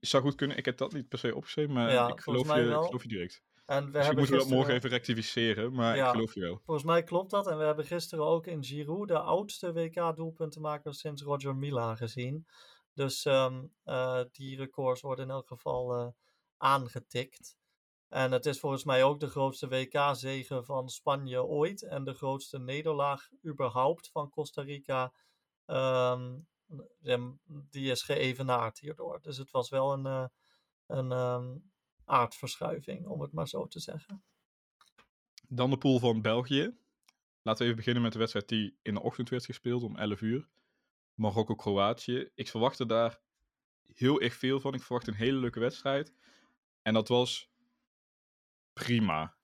[0.00, 2.62] Zou goed kunnen, ik heb dat niet per se opgeschreven, maar Ja, ik geloof je,
[2.64, 2.82] wel.
[2.84, 3.42] geloof je direct.
[3.66, 6.04] En we Misschien hebben moeten we dat morgen even rectificeren, maar Ja.
[6.06, 6.60] ik geloof je wel.
[6.64, 7.46] Volgens mij klopt dat.
[7.46, 12.46] En we hebben gisteren ook in Giroud de oudste WK-doelpuntenmaker sinds Roger Mila gezien.
[12.94, 16.08] Dus ehm, eh, die records worden in elk geval eh,
[16.56, 17.56] aangetikt.
[18.08, 21.82] En het is volgens mij ook de grootste WK-zege van Spanje ooit.
[21.82, 25.12] En de grootste nederlaag überhaupt van Costa Rica.
[25.66, 26.36] ehm,
[27.70, 29.20] die is geëvenaard hierdoor.
[29.22, 30.26] Dus het was wel een, eh,
[30.86, 31.56] een ehm,
[32.04, 34.24] aardverschuiving, om het maar zo te zeggen.
[35.48, 36.76] Dan de pool van België.
[37.42, 40.20] Laten we even beginnen met de wedstrijd die in de ochtend werd gespeeld om 11
[40.20, 40.48] uur.
[41.14, 42.30] Marokko-Kroatië.
[42.34, 43.20] Ik verwachtte daar
[43.94, 44.74] heel erg veel van.
[44.74, 46.14] Ik verwacht een hele leuke wedstrijd.
[46.82, 47.50] En dat was
[48.72, 49.36] prima.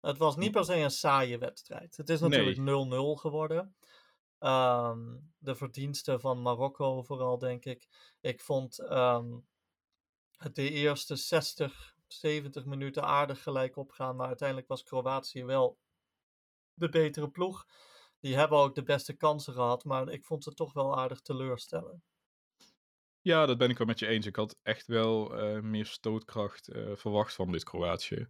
[0.00, 1.96] Het was niet per se een saaie wedstrijd.
[1.96, 3.76] Het is natuurlijk 0-0 geworden.
[4.44, 7.88] Ehm, de verdiensten van Marokko vooral, denk ik.
[8.20, 8.76] Ik vond
[10.36, 14.16] het de eerste 60, 70 minuten aardig gelijk opgaan.
[14.16, 15.78] Maar uiteindelijk was Kroatië wel
[16.74, 17.66] de betere ploeg.
[18.20, 19.84] Die hebben ook de beste kansen gehad.
[19.84, 22.02] Maar ik vond ze toch wel aardig teleurstellen.
[23.20, 24.26] Ja, dat ben ik wel met je eens.
[24.26, 28.28] Ik had echt wel eh, meer stootkracht eh, verwacht van dit Kroatië.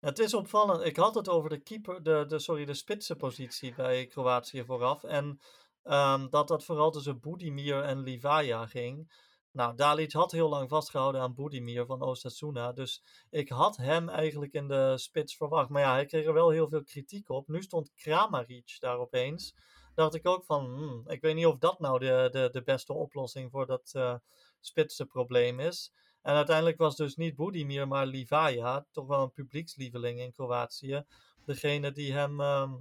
[0.00, 0.84] Het is opvallend.
[0.84, 5.04] Ik had het over de keeper, de, de, sorry, de spitsenpositie bij Kroatië vooraf.
[5.04, 5.40] En
[5.82, 9.12] ehm, dat dat vooral tussen Budimir en Livaja ging.
[9.52, 12.72] Nou, Dalic had heel lang vastgehouden aan Budimir van Osasuna.
[12.72, 15.68] Dus ik had hem eigenlijk in de spits verwacht.
[15.68, 17.48] Maar ja, hij kreeg er wel heel veel kritiek op.
[17.48, 19.54] Nu stond Kramaric daar opeens.
[19.94, 22.92] Dacht ik ook van, hmm, ik weet niet of dat nou de, de, de beste
[22.92, 24.14] oplossing voor dat eh
[24.60, 25.92] spitsenprobleem is.
[26.22, 31.04] En uiteindelijk was dus niet Budimir, maar Livaja, toch wel een publiekslieveling in Kroatië,
[31.44, 32.72] degene die hem ehm,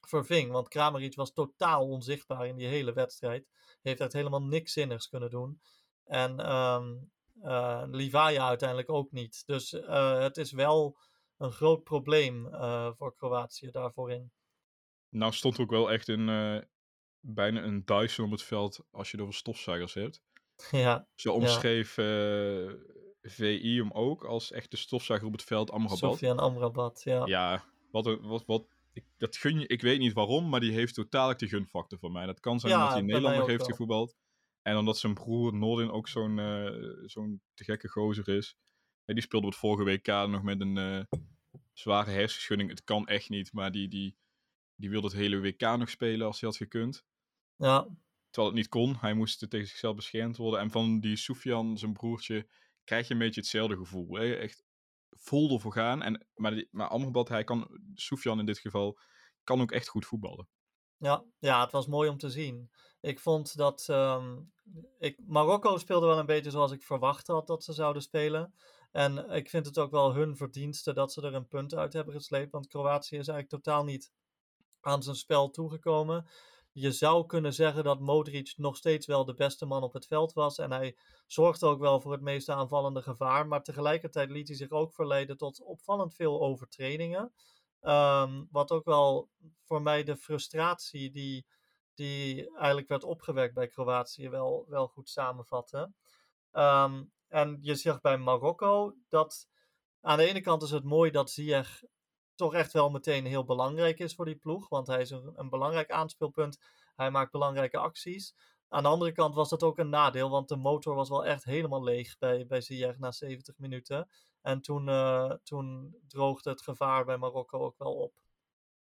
[0.00, 0.50] verving.
[0.50, 3.48] Want Kramaric was totaal onzichtbaar in die hele wedstrijd.
[3.82, 5.60] Heeft echt helemaal niks zinnigs kunnen doen.
[6.04, 6.92] En ehm
[7.42, 9.42] eh, Livaja uiteindelijk ook niet.
[9.46, 10.98] Dus eh, het is wel
[11.38, 14.32] een groot probleem eh, voor Kroatië daarvoor in.
[15.08, 16.26] Nou stond er ook wel echt een,
[17.20, 20.22] bijna een Dyson op het veld als je over stofzuigers hebt.
[20.70, 22.72] Ja, Zo omschreef eh,
[23.22, 25.98] VI hem ook als echt de stofzuiger op het veld Amrabat.
[25.98, 27.02] Sofian Amrabat.
[27.04, 27.26] Ja.
[27.26, 30.72] Ja, wat, een- wat, wat, ik, dat gun je, ik weet niet waarom, maar die
[30.72, 32.26] heeft totaal die gunfactor voor mij.
[32.26, 33.66] Dat kan zijn Ja, omdat hij in Nederland heeft wel.
[33.68, 34.16] gevoetbald.
[34.62, 36.70] En omdat zijn broer Nordin ook zo'n eh,
[37.06, 38.56] zo'n te gekke gozer is.
[39.04, 41.18] Ja, die speelde op het vorige WK nog met een eh,
[41.72, 42.70] zware hersenschudding.
[42.70, 44.16] Het kan echt niet, maar die, die,
[44.74, 47.04] die wilde het hele WK nog spelen als hij had gekund.
[47.56, 47.88] ja,
[48.34, 48.96] Terwijl het niet kon.
[48.96, 50.60] Hij moest tegen zichzelf beschermd worden.
[50.60, 52.48] En van die Soufian, zijn broertje,
[52.84, 54.14] krijg je een beetje hetzelfde gevoel.
[54.14, 54.34] Hè?
[54.34, 54.64] Echt
[55.10, 56.02] vol ervoor gaan.
[56.02, 56.90] En, maar, die- maar
[57.28, 58.98] hij kan, Soufian in dit geval,
[59.44, 60.48] kan ook echt goed voetballen.
[60.96, 62.70] Ja, ja, het was mooi om te zien.
[63.00, 63.86] Ik vond dat.
[63.88, 64.40] ehm,
[64.98, 68.54] ik, Marokko speelde wel een beetje zoals ik verwacht had dat ze zouden spelen.
[68.90, 72.14] En ik vind het ook wel hun verdienste dat ze er een punt uit hebben
[72.14, 72.52] gesleept.
[72.52, 74.12] Want Kroatië is eigenlijk totaal niet
[74.80, 76.26] aan zijn spel toegekomen.
[76.76, 80.32] Je zou kunnen zeggen dat Modric nog steeds wel de beste man op het veld
[80.32, 80.58] was.
[80.58, 83.46] En hij zorgde ook wel voor het meeste aanvallende gevaar.
[83.46, 87.32] Maar tegelijkertijd liet hij zich ook verleiden tot opvallend veel overtredingen.
[87.80, 89.28] Ehm, wat ook wel
[89.62, 91.46] voor mij de frustratie die,
[91.94, 95.92] die eigenlijk werd opgewekt bij Kroatië wel, wel goed samenvatte.
[96.50, 99.48] Ehm, en je zegt bij Marokko dat
[100.00, 101.82] aan de ene kant is het mooi dat Ziyech
[102.34, 104.68] toch echt wel meteen heel belangrijk is voor die ploeg.
[104.68, 106.60] Want hij is een, belangrijk aanspeelpunt.
[106.96, 108.34] Hij maakt belangrijke acties.
[108.68, 111.44] Aan de andere kant was dat ook een nadeel, want de motor was wel echt
[111.44, 114.08] helemaal leeg bij, bij Ziyech na 70 minuten.
[114.42, 118.12] En toen, eh, toen droogde het gevaar bij Marokko ook wel op.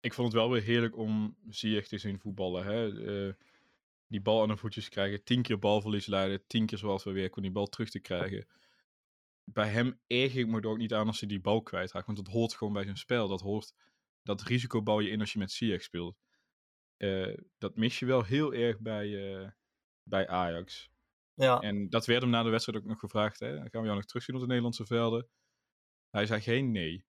[0.00, 2.64] Ik vond het wel weer heerlijk om Ziyech te zien voetballen.
[2.64, 3.06] Hè?
[3.28, 3.34] Eh,
[4.08, 7.30] die bal aan de voetjes krijgen, tien keer balverlies leiden, tien keer zoals we weer
[7.30, 8.46] kon die bal terug te krijgen.
[9.48, 12.18] Bij hem erger ik me er ook niet aan als hij die bal kwijtraakt, want
[12.18, 13.28] dat hoort gewoon bij zijn spel.
[13.28, 13.74] Dat hoort,
[14.22, 16.18] dat risico bouw je in als je met Ziyech speelt.
[16.96, 19.50] Eh, dat mis je wel heel erg bij, eh,
[20.02, 20.90] bij Ajax.
[21.34, 23.40] Ja, En dat werd hem na de wedstrijd ook nog gevraagd.
[23.40, 23.56] Hè?
[23.56, 25.28] Gaan we jou nog terugzien op de Nederlandse velden?
[26.10, 27.04] Hij zei geen nee.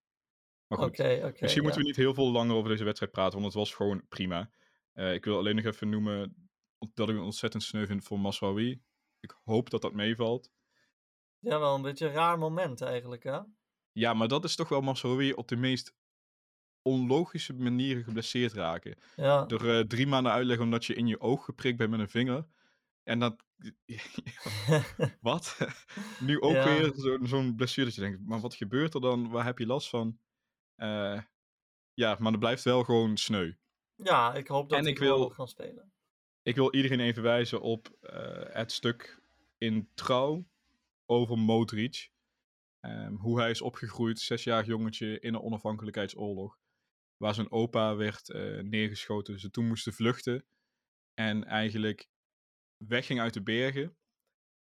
[0.68, 0.98] Maar goed.
[1.42, 4.08] Misschien moeten we niet heel veel langer over deze wedstrijd praten, want het was gewoon
[4.08, 4.52] prima.
[4.94, 6.50] Eh, ik wil alleen nog even noemen
[6.94, 8.82] dat ik het ontzettend sneu vind voor Masraoui.
[9.20, 10.52] Ik hoop dat dat meevalt.
[11.40, 13.40] Ja, wel een beetje een raar moment eigenlijk, hè?
[13.92, 15.96] Ja, maar dat is toch wel Masraoui op de meest
[16.82, 18.98] onlogische manieren geblesseerd raken.
[19.16, 22.10] Ja, Door eh, drie maanden uitleggen omdat je in je oog geprikt bent met een
[22.10, 22.48] vinger.
[23.04, 23.44] En dat...
[25.22, 25.58] wat?
[26.20, 26.64] nu ook Ja.
[26.64, 29.30] weer zo- zo'n blessure dat je denkt, maar wat gebeurt er dan?
[29.30, 30.20] Waar heb je last van?
[30.76, 31.22] Eh,
[31.94, 33.52] ja, maar het blijft wel gewoon sneu.
[33.96, 35.92] Ja, ik hoop dat En ik wil- gaan spelen.
[36.42, 39.22] Ik wil iedereen even wijzen op eh, het stuk
[39.58, 40.46] in Trouw
[41.08, 42.10] over Modric.
[42.80, 46.58] Ehm, hoe hij is opgegroeid, zesjarig jongetje in een onafhankelijkheidsoorlog.
[47.18, 49.40] Waar zijn opa werd eh, neergeschoten.
[49.40, 50.46] Ze toen moesten vluchten.
[51.14, 52.10] En eigenlijk
[52.78, 53.98] wegging uit de bergen.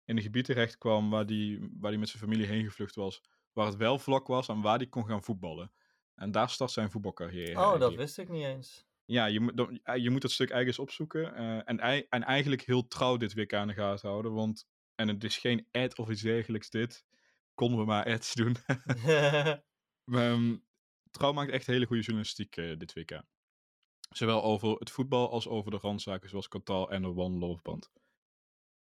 [0.04, 3.22] In een gebied terecht kwam waar hij waar die met zijn familie heen gevlucht was.
[3.52, 5.72] Waar het wel vlak was en waar hij kon gaan voetballen.
[6.14, 7.50] En daar start zijn voetbalcarrière.
[7.50, 7.96] Oh, dat eigenlijk.
[7.96, 8.86] wist ik niet eens.
[9.04, 11.34] Ja, je moet, eh, je moet dat stuk ergens opzoeken.
[11.34, 14.32] eh, en, en eigenlijk heel trouw dit WK aan de gaten houden.
[14.32, 17.04] Want, en het is geen ad of iets dergelijks dit.
[17.54, 18.56] Konden we maar ads doen.
[20.04, 20.56] Maar, ehm,
[21.10, 23.22] trouw maakt echt hele goede journalistiek eh, dit WK.
[24.10, 27.90] Zowel over het voetbal als over de randzaken zoals Qatar en de One Love Band.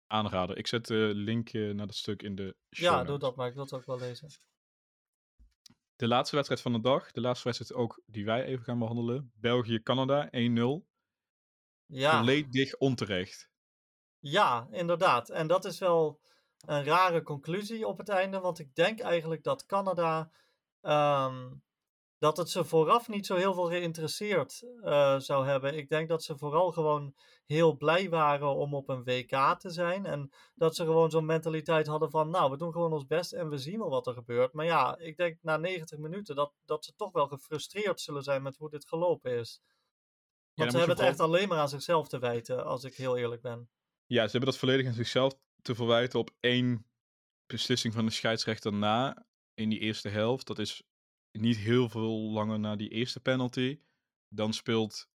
[0.08, 0.58] Aanrader.
[0.58, 3.48] Ik zet de link eh, naar dat stuk in de show ja, doe dat maar.
[3.48, 4.30] Ik wil het ook wel lezen.
[5.96, 7.12] De laatste wedstrijd van de dag.
[7.12, 9.32] De laatste wedstrijd ook die wij even gaan behandelen.
[9.36, 10.30] België-Canada 1-0.
[11.86, 12.18] Ja.
[12.18, 13.51] Volledig onterecht.
[14.22, 15.30] Ja, inderdaad.
[15.30, 16.20] En dat is wel
[16.66, 20.32] een rare conclusie op het einde, want ik denk eigenlijk dat Canada,
[20.82, 21.50] ehm,
[22.18, 25.78] dat het ze vooraf niet zo heel veel geïnteresseerd eh, zou hebben.
[25.78, 30.06] Ik denk dat ze vooral gewoon heel blij waren om op een WK te zijn
[30.06, 33.50] en dat ze gewoon zo'n mentaliteit hadden van, nou, we doen gewoon ons best en
[33.50, 34.54] we zien wel wat er gebeurt.
[34.54, 38.42] Maar ja, ik denk na 90 minuten dat, dat ze toch wel gefrustreerd zullen zijn
[38.42, 39.62] met hoe dit gelopen is.
[40.54, 43.42] Want ze hebben het echt alleen maar aan zichzelf te wijten, als ik heel eerlijk
[43.42, 43.70] ben.
[44.12, 46.86] Ja, ze hebben dat volledig aan zichzelf te verwijten op één
[47.46, 50.48] beslissing van de scheidsrechter na in die eerste helft.
[50.48, 50.84] Dat is
[51.32, 53.80] niet heel veel langer na die eerste penalty.
[54.28, 55.10] Dan speelt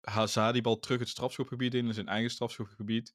[0.00, 3.14] Hazard die bal terug het strafschopgebied in, in zijn eigen strafschopgebied.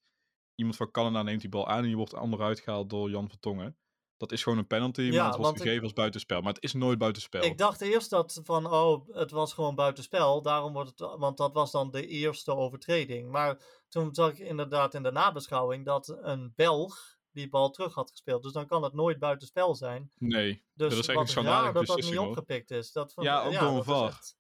[0.56, 3.78] Iemand van Canada neemt die bal aan en die wordt onderuit gehaald door Jan Vertongen.
[4.20, 6.42] Dat is gewoon een penalty, Ja, maar het wordt ik- gegeven als buitenspel.
[6.42, 7.44] Maar het is nooit buitenspel.
[7.44, 11.54] Ik dacht eerst dat van, oh, het was gewoon buitenspel, daarom wordt het, want dat
[11.54, 13.32] was dan de eerste overtreding.
[13.32, 18.12] Maar toen zag ik inderdaad in de nabeschouwing dat een Belg die bal terug had
[18.12, 18.44] gespeeld.
[18.44, 20.12] Dus dan kan het nooit buitenspel zijn.
[20.18, 22.92] Nee, Dus dat is wat eigenlijk raar schandalige dat dat niet opgepikt is.
[22.92, 24.08] Dat van, Ja, ook door een VAR.
[24.08, 24.38] echt-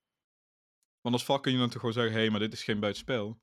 [1.02, 2.80] want als vak kun je dan toch gewoon zeggen, hé, hey, maar dit is geen
[2.80, 3.40] buitenspel.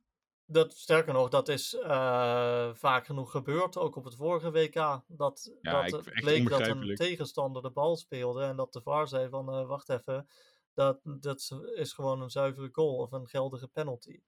[0.49, 5.03] Dat, sterker nog, dat is eh, vaak genoeg gebeurd, ook op het vorige WK.
[5.07, 9.09] Dat, Ja, dat ik- bleek dat een tegenstander de bal speelde en dat de VAR
[9.09, 10.29] zei van, eh, wacht even,
[10.75, 14.21] dat, dat is gewoon een zuivere goal of een geldige penalty.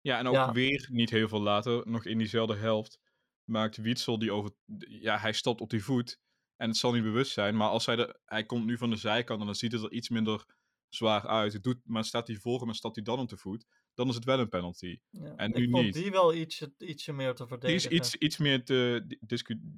[0.00, 0.52] Ja, en ook Ja.
[0.52, 2.98] weer niet heel veel later, nog in diezelfde helft,
[3.44, 4.50] maakt Wietsel die over...
[4.88, 6.18] Ja, hij stapt op die voet
[6.56, 8.96] en het zal niet bewust zijn, maar als hij, de, hij komt nu van de
[8.96, 10.44] zijkant en dan ziet het er iets minder
[10.88, 11.52] zwaar uit.
[11.52, 13.66] Het doet, maar staat hij voor hem en stapt hij dan op de voet,
[14.00, 14.98] dan is het wel een penalty.
[15.10, 15.34] Ja.
[15.36, 15.94] En ik nu vond niet.
[15.94, 17.90] die wel ietsje, ietsje meer te Die verdedigen.
[17.90, 19.04] is iets, iets meer te...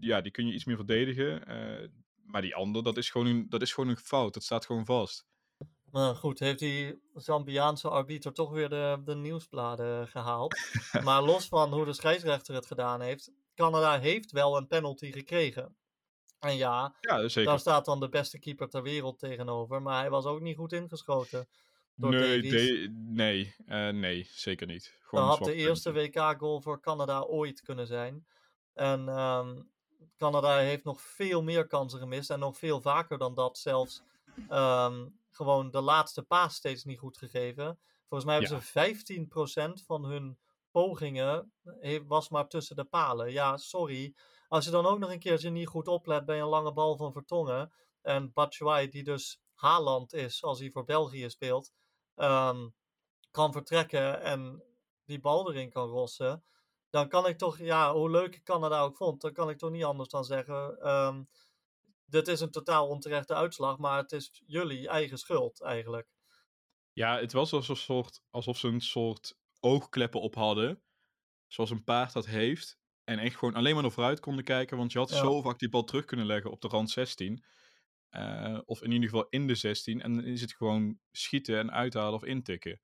[0.01, 1.47] ja, die kun je iets meer verdedigen.
[1.47, 1.89] eh,
[2.25, 4.35] maar die andere, dat is, gewoon een, dat is gewoon een fout.
[4.35, 5.27] Dat staat gewoon vast.
[5.91, 10.57] Maar goed, heeft die Zambiaanse arbiter toch weer de, de nieuwsbladen gehaald.
[11.05, 15.77] maar los van hoe de scheidsrechter het gedaan heeft, Canada heeft wel een penalty gekregen.
[16.39, 17.51] En ja, Ja, zeker.
[17.51, 20.73] daar staat dan de beste keeper ter wereld tegenover, maar hij was ook niet goed
[20.73, 21.49] ingeschoten.
[21.95, 24.83] Nee, de- nee, eh, nee, zeker niet.
[24.85, 25.93] Dat Gewoon een had de eerste.
[25.93, 28.27] WK-goal voor Canada ooit kunnen zijn.
[28.75, 29.63] En ehm,
[30.17, 32.31] Canada heeft nog veel meer kansen gemist.
[32.31, 34.03] En nog veel vaker dan dat zelfs
[34.49, 37.79] ehm, gewoon de laatste paas steeds niet goed gegeven.
[38.09, 38.63] Volgens mij hebben Ja.
[38.63, 40.39] ze 15% van hun
[40.71, 43.33] pogingen he- was maar tussen de palen.
[43.33, 44.15] Ja, sorry.
[44.49, 47.13] Als je dan ook nog een keertje niet goed oplet bij een lange bal van
[47.13, 47.73] Vertongen.
[48.03, 51.73] En Batshuayi, die dus Haaland is als hij voor België speelt,
[52.15, 52.69] ehm,
[53.31, 54.63] kan vertrekken en
[55.05, 56.45] die bal erin kan rossen.
[56.91, 59.71] Dan kan ik toch, ja, hoe leuk ik Canada ook vond, dan kan ik toch
[59.71, 60.79] niet anders dan zeggen.
[60.81, 61.23] ehm,
[62.05, 66.09] dit is een totaal onterechte uitslag, maar het is jullie eigen schuld eigenlijk.
[66.93, 70.83] Ja, het was alsof, een soort, alsof ze een soort oogkleppen op hadden.
[71.47, 72.79] Zoals een paard dat heeft.
[73.05, 74.77] En echt gewoon alleen maar naar vooruit konden kijken.
[74.77, 75.17] Want je had Ja.
[75.17, 77.45] zo vaak die bal terug kunnen leggen op de rand 16.
[78.13, 80.01] Eh, of in ieder geval in de 16.
[80.01, 82.81] En dan is het gewoon schieten en uithalen of intikken.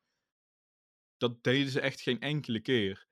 [1.16, 3.06] Dat deden ze echt geen enkele keer.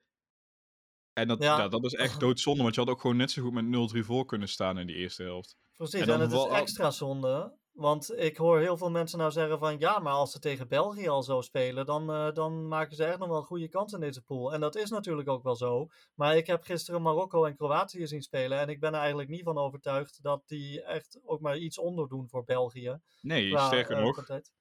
[1.13, 1.57] En dat, Ja.
[1.57, 1.67] ja.
[1.67, 2.63] dat is echt doodzonde.
[2.63, 4.95] Want je had ook gewoon net zo goed met 0-3 voor kunnen staan in die
[4.95, 5.57] eerste helft.
[5.73, 7.56] Precies, En en, het is extra zonde.
[7.77, 11.07] Want ik hoor heel veel mensen nou zeggen van ja, maar als ze tegen België
[11.07, 13.99] al zo spelen, dan, eh, dan maken ze echt nog wel een goede kans in
[13.99, 14.53] deze pool.
[14.53, 15.87] En dat is natuurlijk ook wel zo.
[16.15, 18.59] Maar ik heb gisteren Marokko en Kroatië zien spelen.
[18.59, 22.29] En ik ben er eigenlijk niet van overtuigd dat die echt ook maar iets onderdoen
[22.29, 22.99] voor België.
[23.21, 24.11] Nee, qua, sterker eh, nog.
[24.11, 24.51] kwaliteit.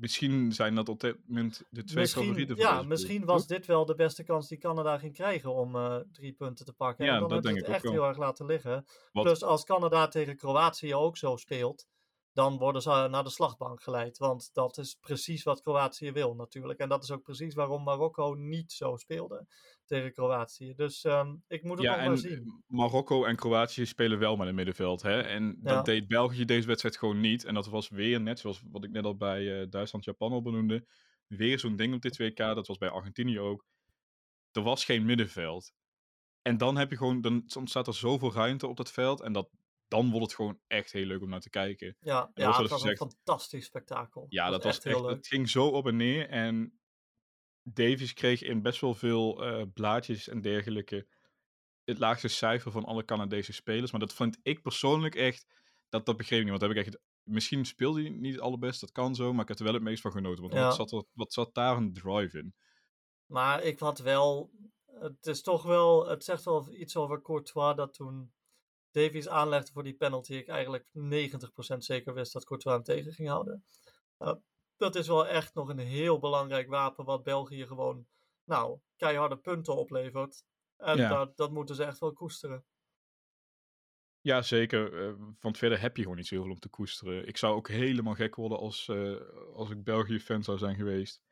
[0.00, 3.66] Misschien zijn dat op dit moment de twee Misschien, favorieten voor ja, misschien was dit
[3.66, 7.04] wel de beste kans die Canada ging krijgen om eh, drie punten te pakken.
[7.04, 7.92] Ja, en dan dat denk het ik ook echt wel.
[7.92, 8.84] heel erg laten liggen.
[9.12, 11.86] Wat- Plus als Canada tegen Kroatië ook zo speelt,
[12.34, 14.18] dan worden ze naar de slagbank geleid.
[14.18, 16.78] Want dat is precies wat Kroatië wil natuurlijk.
[16.78, 19.46] En dat is ook precies waarom Marokko niet zo speelde
[19.84, 20.74] tegen Kroatië.
[20.74, 22.62] Dus um, ik moet het ja, nog maar zien.
[22.66, 25.02] Marokko en Kroatië spelen wel met het middenveld.
[25.02, 25.20] Hè?
[25.20, 27.44] En dat deed België deze wedstrijd gewoon niet.
[27.44, 30.86] En dat was weer net zoals wat ik net al bij uh, Duitsland-Japan al benoemde.
[31.26, 32.36] Weer zo'n ding op dit WK.
[32.36, 33.64] Dat was bij Argentinië ook.
[34.52, 35.72] Er was geen middenveld.
[36.42, 39.20] En dan heb je gewoon, dan ontstaat er zoveel ruimte op dat veld.
[39.20, 39.48] En dat,
[39.88, 41.96] dan wordt het gewoon echt heel leuk om naar te kijken.
[42.00, 44.26] Ja, ja het was een fantastisch spektakel.
[44.28, 46.28] Ja, dat, was echt, het ging zo op en neer.
[46.28, 46.78] En
[47.62, 51.06] Davies kreeg in best wel veel uh, blaadjes en dergelijke
[51.84, 53.90] het laagste cijfer van alle Canadese spelers.
[53.90, 55.46] Maar dat vond ik persoonlijk echt,
[55.88, 56.58] dat, dat begreep ik niet.
[56.58, 59.48] Want heb ik echt, misschien speelde hij niet het allerbest, dat kan zo, maar ik
[59.48, 60.42] heb er wel het meest van genoten.
[60.42, 62.54] Want wat, zat er, wat zat daar een drive in?
[63.26, 64.50] Maar ik had wel,
[64.86, 68.32] het is toch wel, het zegt wel iets over Courtois dat toen
[68.94, 73.28] Davies aanlegde voor die penalty, ik eigenlijk 90% zeker wist dat Courtois hem tegen ging
[73.28, 73.64] houden.
[74.18, 74.32] Uh,
[74.76, 78.06] dat is wel echt nog een heel belangrijk wapen wat België gewoon,
[78.44, 80.44] nou, keiharde punten oplevert.
[80.76, 82.64] En dat, dat moeten ze echt wel koesteren.
[84.20, 84.92] Ja, zeker.
[84.92, 87.28] Uh, want verder heb je gewoon niet zoveel om te koesteren.
[87.28, 89.20] Ik zou ook helemaal gek worden als, uh,
[89.54, 91.22] als ik België-fan zou zijn geweest.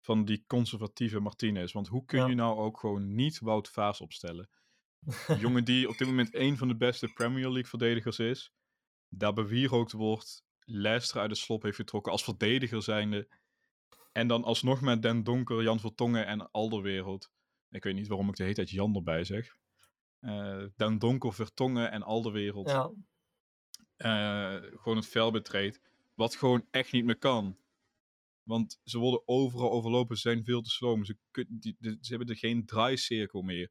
[0.00, 1.72] Van die conservatieve Martinez.
[1.72, 4.48] Want hoe kun je nou ook gewoon niet Wout Vaas opstellen?
[5.38, 8.52] Jongen die op dit moment een van de beste Premier League verdedigers is.
[9.08, 10.46] Daar bewierookt wordt.
[10.60, 13.28] Leicester uit de slop heeft getrokken als verdediger zijnde.
[14.12, 17.30] En dan alsnog met Den Donker, Jan Vertongen en Alderwereld.
[17.70, 19.56] Ik weet niet waarom ik de hele tijd Jan erbij zeg.
[20.20, 22.70] Uh, Den Donker, Vertongen en Alderwereld.
[22.70, 22.90] Ja.
[23.96, 25.80] Uh, gewoon het vel betreedt.
[26.14, 27.58] Wat gewoon echt niet meer kan.
[28.42, 31.04] Want ze worden overal overlopen, ze zijn veel te sloom.
[31.04, 31.16] Ze,
[31.80, 33.70] ze hebben er geen draaicirkel meer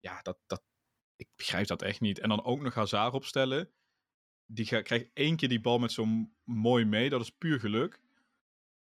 [0.00, 0.62] ja, dat, dat,
[1.16, 2.18] ik begrijp dat echt niet.
[2.18, 3.70] En dan ook nog Hazard opstellen.
[4.46, 7.10] Die krijgt één keer die bal met zo'n mooi mee.
[7.10, 8.00] Dat is puur geluk.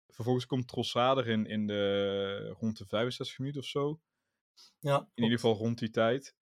[0.08, 4.02] Vervolgens komt Trossard erin in de, rond de 65 minuten of zo.
[4.80, 6.36] Ja, in ieder geval rond die tijd.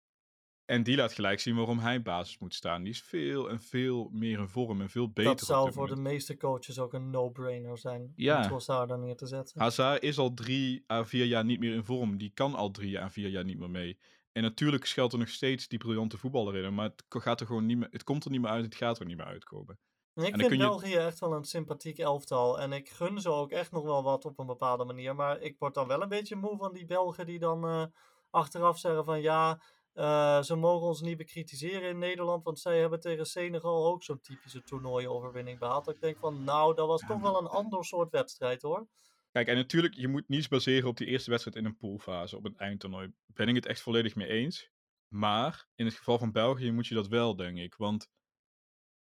[0.66, 2.84] En die laat gelijk zien waarom hij basis moet staan.
[2.84, 5.32] Die is veel en veel meer in vorm en veel beter.
[5.32, 8.14] Dat zou voor de meeste coaches ook een no-brainer zijn.
[8.16, 8.38] Ja.
[8.38, 9.62] Om Trossard dan neer te zetten.
[9.62, 12.18] Hazard is al drie à vier jaar niet meer in vorm.
[12.18, 13.98] Die kan al drie à vier jaar niet meer mee.
[14.32, 16.74] En natuurlijk schuilt er nog steeds die briljante voetballer in.
[16.74, 19.00] Maar het, gaat er gewoon niet meer, het komt er niet meer uit, het gaat
[19.00, 19.80] er niet meer uitkomen.
[20.16, 22.60] Ik vind België echt wel een sympathiek elftal.
[22.60, 25.16] En ik gun ze ook echt nog wel wat op een bepaalde manier.
[25.16, 27.86] Maar ik word dan wel een beetje moe van die Belgen die dan uh,
[28.30, 29.62] achteraf zeggen van ja,
[29.94, 32.44] uh, ze mogen ons niet bekritiseren in Nederland.
[32.44, 35.90] Want zij hebben tegen Senegal ook zo'n typische toernooioverwinning behaald.
[35.90, 38.88] Ik denk van nou, dat was toch wel een ander soort wedstrijd hoor.
[39.32, 42.46] Kijk, en natuurlijk, je moet niets baseren op die eerste wedstrijd in een poolfase, op
[42.46, 43.14] een eindtoernooi.
[43.26, 44.70] Ben ik het echt volledig mee eens.
[45.08, 47.76] Maar in het geval van België moet je dat wel, denk ik.
[47.76, 48.10] Want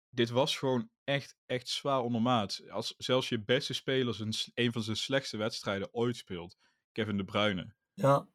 [0.10, 2.70] dit was gewoon echt, echt zwaar ondermaat.
[2.70, 6.58] Als zelfs je beste spelers een, een van zijn slechtste wedstrijden ooit speelt,
[6.91, 7.76] Kevin De Bruyne.
[7.94, 8.28] Ja.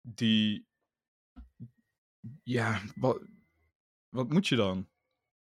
[0.00, 0.66] Die.
[2.42, 3.22] Ja, wat,
[4.08, 4.88] wat moet je dan?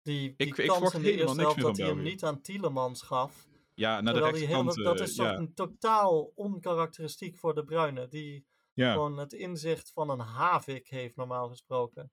[0.01, 3.01] Die, die ik, ik verwacht helemaal niks meer van dat hij hem niet aan Tielemans
[3.01, 3.47] gaf.
[3.75, 4.75] Ja, naar de rechterkant.
[4.75, 8.07] dat is toch een totaal onkarakteristiek voor de Bruine.
[8.07, 12.11] Die gewoon het inzicht van een havik heeft, normaal gesproken.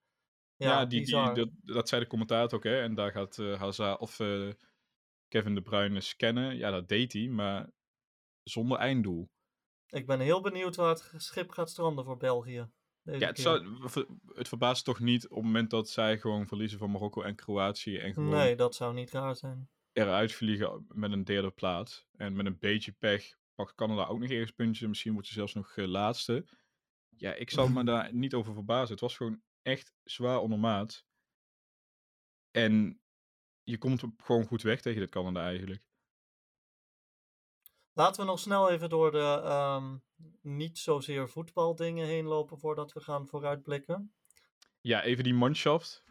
[0.57, 2.81] Ja, ja die, die, dat, dat zei de commentator ook, hè.
[2.81, 4.53] En daar gaat uh, Hazard of uh,
[5.29, 6.57] Kevin de Bruyne scannen.
[6.57, 7.71] Ja, dat deed hij, maar
[8.43, 9.31] zonder einddoel.
[9.87, 12.71] Ik ben heel benieuwd waar het schip gaat stranden voor België.
[13.03, 13.89] Ja, het, zou,
[14.27, 17.97] het verbaast toch niet op het moment dat zij gewoon verliezen van Marokko en Kroatië.
[17.99, 18.31] En gewoon...
[18.31, 22.07] Nee, dat zou niet raar zijn eruit vliegen met een derde plaats.
[22.17, 24.89] En met een beetje pech pakt Canada ook nog eerst puntje.
[24.89, 26.47] Misschien wordt je zelfs nog uh, laatste.
[27.17, 28.91] Ja, ik zal me daar niet over verbazen.
[28.91, 31.07] Het was gewoon echt zwaar ondermaat.
[32.51, 33.01] En
[33.63, 35.91] je komt gewoon goed weg tegen dit Canada eigenlijk.
[37.93, 39.43] Laten we nog snel even door de
[39.79, 40.03] um,
[40.41, 44.15] niet zozeer voetbaldingen heen lopen voordat we gaan vooruitblikken.
[44.81, 46.05] Ja, even die manschaft.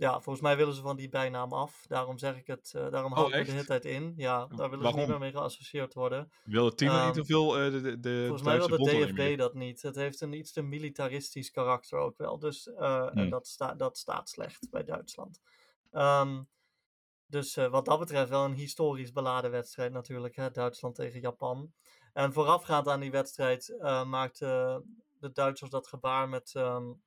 [0.00, 1.84] Ja, volgens mij willen ze van die bijnaam af.
[1.88, 4.12] Daarom zeg ik het, uh, daarom hou ik er de hele tijd in.
[4.16, 6.32] Ja, daar willen ze niet meer mee geassocieerd worden.
[6.44, 8.76] Wil het team um, niet ehm, te veel uh, de, de Volgens mij wil de
[8.76, 9.82] DFB dat niet.
[9.82, 12.38] Het heeft een iets te militaristisch karakter ook wel.
[12.38, 13.18] Dus, uh, hmm.
[13.18, 15.40] en dat, sta, dat staat slecht bij Duitsland.
[15.92, 16.48] Um,
[17.26, 20.36] dus wat dat betreft wel een historisch beladen wedstrijd natuurlijk.
[20.36, 20.50] Hè?
[20.50, 21.72] Duitsland tegen Japan.
[22.12, 23.76] En voorafgaand aan die wedstrijd
[24.06, 24.84] maakten
[25.18, 27.02] de Duitsers dat gebaar met um,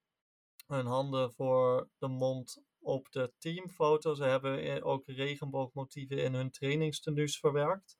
[0.68, 4.14] hun handen voor de mond op de teamfoto.
[4.14, 7.98] Ze hebben ook regenboogmotieven in hun trainingstenues verwerkt.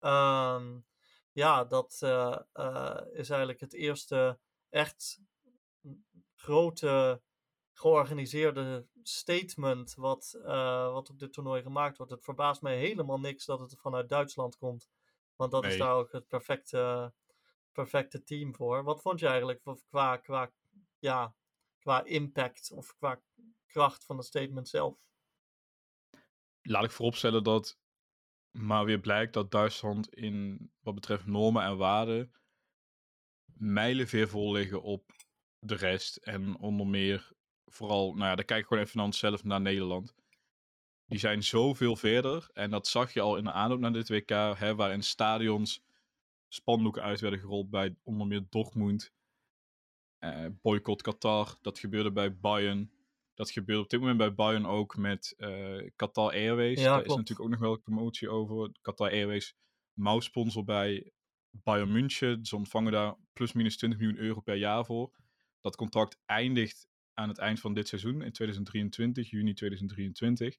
[0.00, 0.86] Um,
[1.32, 4.38] ja, dat uh, uh, is eigenlijk het eerste
[4.68, 5.20] echt
[6.34, 7.22] grote
[7.72, 12.12] georganiseerde statement wat, uh, wat op dit toernooi gemaakt wordt.
[12.12, 14.90] Het verbaast mij helemaal niks dat het vanuit Duitsland komt.
[15.34, 17.12] Want dat is daar ook het perfecte,
[17.72, 18.84] perfecte team voor.
[18.84, 20.52] Wat vond je eigenlijk qua, qua,
[20.98, 21.34] ja,
[21.78, 23.20] qua impact of qua
[23.76, 24.98] kracht van het statement zelf?
[26.62, 27.78] Laat ik vooropstellen dat
[28.50, 32.32] maar weer blijkt dat Duitsland in wat betreft normen en waarden
[33.58, 35.12] mijlenveer vol op
[35.58, 36.16] de rest.
[36.16, 37.32] En onder meer,
[37.64, 40.14] vooral, nou ja, dan kijk ik gewoon even naar onszelf, naar Nederland.
[41.06, 42.48] Die zijn zoveel verder.
[42.52, 45.84] En dat zag je al in de aanloop naar dit WK, hè, waarin stadions
[46.48, 49.14] spandoeken uit werden gerold bij onder meer Dortmund.
[50.20, 52.95] Uh, boycott Qatar, dat gebeurde bij Bayern.
[53.36, 56.80] Dat gebeurt op dit moment bij Bayern ook met uh, Qatar Airways.
[56.80, 58.70] Ja, Daar is natuurlijk ook nog wel een promotie over.
[58.80, 59.54] Qatar Airways,
[59.92, 61.12] mouwsponsor bij
[61.50, 62.44] Bayern München.
[62.44, 65.14] Ze ontvangen daar plus minus 20 miljoen euro per jaar voor.
[65.60, 70.56] Dat contract eindigt aan het eind van dit seizoen in 2023, juni 2023.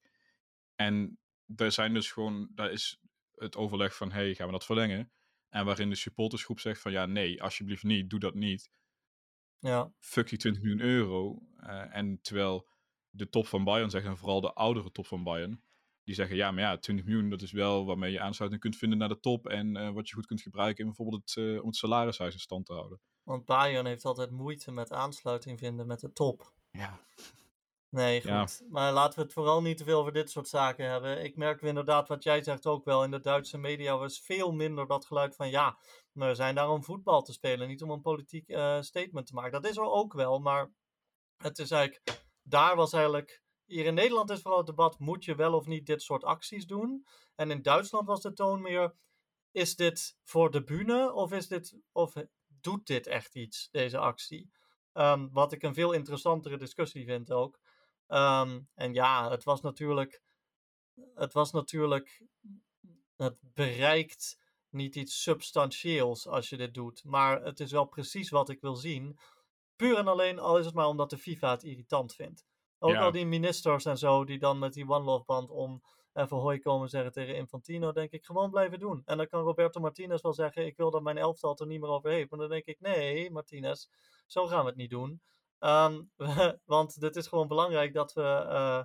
[0.75, 2.99] En daar zijn dus gewoon, daar is
[3.36, 5.11] het overleg van, hey, gaan we dat verlengen?
[5.49, 8.69] En waarin de supportersgroep zegt van, ja, nee, alsjeblieft niet, doe dat niet.
[9.60, 9.91] Ja.
[9.99, 11.41] Fuck die 20 miljoen euro.
[11.60, 12.68] Uh, en terwijl
[13.10, 15.62] de top van Bayern zegt, en vooral de oudere top van Bayern,
[16.03, 18.97] die zeggen, ja, maar ja, 20 miljoen, dat is wel waarmee je aansluiting kunt vinden
[18.97, 21.68] naar de top en uh, wat je goed kunt gebruiken in bijvoorbeeld het, uh, om
[21.68, 22.99] het salarishuis in stand te houden.
[23.24, 26.53] Want Bayern heeft altijd moeite met aansluiting vinden met de top.
[26.72, 26.99] Ja.
[27.90, 28.64] Nee, goed.
[28.70, 31.24] Maar laten we het vooral niet te veel over dit soort zaken hebben.
[31.24, 33.04] Ik merk inderdaad wat jij zegt ook wel.
[33.04, 35.78] In de Duitse media was veel minder dat geluid van ja,
[36.12, 39.52] we zijn daar om voetbal te spelen, niet om een politiek uh, statement te maken.
[39.52, 40.72] Dat is er ook wel, maar
[41.38, 45.36] het is eigenlijk, daar was eigenlijk, hier in Nederland is vooral het debat, moet je
[45.36, 47.08] wel of niet dit soort acties doen?
[47.36, 48.96] En in Duitsland was de toon meer,
[49.52, 52.14] is dit voor de bühne of, is dit, of
[52.48, 54.52] doet dit echt iets, deze actie?
[54.94, 57.60] Um, wat ik een veel interessantere discussie vind ook.
[58.08, 60.22] Um, en ja, het was natuurlijk,
[61.16, 62.24] het was natuurlijk,
[63.16, 64.39] het bereikt
[64.70, 67.03] niet iets substantieels als je dit doet.
[67.03, 69.20] Maar het is wel precies wat ik wil zien.
[69.76, 72.45] Puur en alleen al is het maar omdat de FIFA het irritant vindt.
[72.80, 75.84] Ook al die ministers en zo, die dan met die One Love band om
[76.14, 79.01] even hoi komen zeggen tegen Infantino, denk ik gewoon blijven doen.
[79.05, 81.89] En dan kan Roberto Martinez wel zeggen, ik wil dat mijn elftal er niet meer
[81.89, 82.30] over heeft.
[82.30, 83.88] Maar dan denk ik, nee Martinez,
[84.26, 85.22] zo gaan we het niet doen.
[85.60, 86.12] Um,
[86.66, 88.84] want dit is gewoon belangrijk dat we, uh,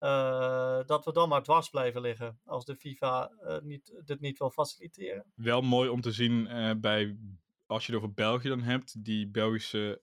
[0.00, 2.40] uh, dat we dan maar dwars blijven liggen.
[2.44, 5.32] Als de FIFA uh, niet, dit niet wil faciliteren.
[5.34, 6.48] Wel mooi om te zien
[6.80, 7.18] bij,
[7.66, 10.02] als je het over België dan hebt, die Belgische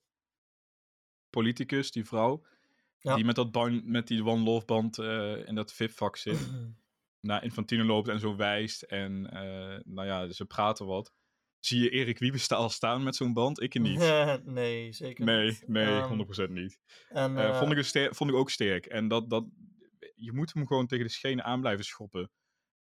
[1.30, 2.46] politicus, die vrouw,
[2.98, 3.16] ja.
[3.16, 4.98] die met, dat band, met die One Love band
[5.48, 6.50] in dat VIP-vak zit.
[7.20, 8.82] naar Infantino loopt en zo wijst.
[8.82, 9.22] En
[9.86, 11.14] nou ja, ze praten wat.
[11.62, 13.62] Zie je Erik Wiebes al staan met zo'n band?
[13.62, 14.00] Ik niet.
[14.46, 15.68] nee, zeker nee, niet.
[15.68, 16.80] Nee, um, 100% niet.
[17.10, 18.86] En, uh, vond, ik sterk, vond ik ook sterk.
[18.86, 19.46] En dat, dat,
[20.16, 22.32] je moet hem gewoon tegen de schenen aan blijven schoppen.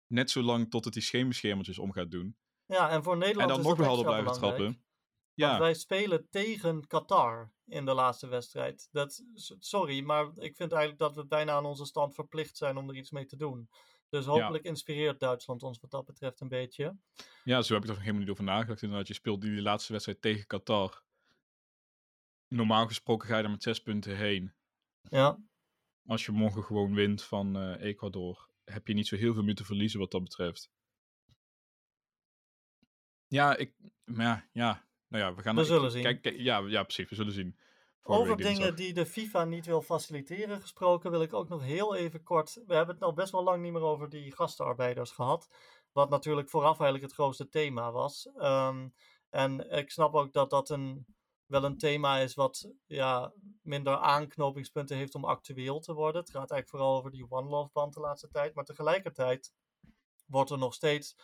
[0.06, 2.36] Net zolang tot het die scheenbeschermertjes om gaat doen.
[2.66, 4.84] Ja, en voor Nederland en dan nog harder blijven trappen.
[5.34, 5.48] Ja.
[5.48, 8.88] Want wij spelen tegen Qatar in de laatste wedstrijd.
[8.90, 9.24] Dat,
[9.58, 12.96] sorry, maar ik vind eigenlijk dat we bijna aan onze stand verplicht zijn om er
[12.96, 13.68] iets mee te doen.
[14.10, 16.96] Dus hopelijk inspireert Duitsland ons wat dat betreft een beetje.
[17.44, 18.82] Ja, zo heb ik er helemaal niet over nagedacht.
[18.82, 21.02] Inderdaad, je speelt die laatste wedstrijd tegen Qatar.
[22.48, 24.52] Normaal gesproken ga je er met zes punten heen.
[25.02, 25.38] Ja.
[26.06, 29.54] Als je morgen gewoon wint van uh, Ecuador, heb je niet zo heel veel meer
[29.54, 30.70] te verliezen wat dat betreft.
[33.26, 35.56] Ja, ik, maar ja, ja, nou ja, we gaan.
[35.56, 36.02] We zullen zien.
[36.02, 37.58] Kijk, ja, ja, precies, we zullen zien.
[38.02, 42.22] Over dingen die de FIFA niet wil faciliteren gesproken, wil ik ook nog heel even
[42.22, 42.54] kort.
[42.66, 45.48] We hebben het nou best wel lang niet meer over die gastenarbeiders gehad.
[45.92, 48.30] Wat natuurlijk vooraf eigenlijk het grootste thema was.
[48.36, 48.94] Um,
[49.30, 51.06] en ik snap ook dat dat een,
[51.46, 53.32] wel een thema is wat ja,
[53.62, 56.20] minder aanknopingspunten heeft om actueel te worden.
[56.20, 58.54] Het gaat eigenlijk vooral over die One Love band de laatste tijd.
[58.54, 59.52] Maar tegelijkertijd
[60.26, 61.16] wordt er nog steeds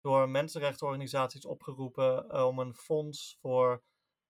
[0.00, 3.82] door mensenrechtenorganisaties opgeroepen uh, om een fonds voor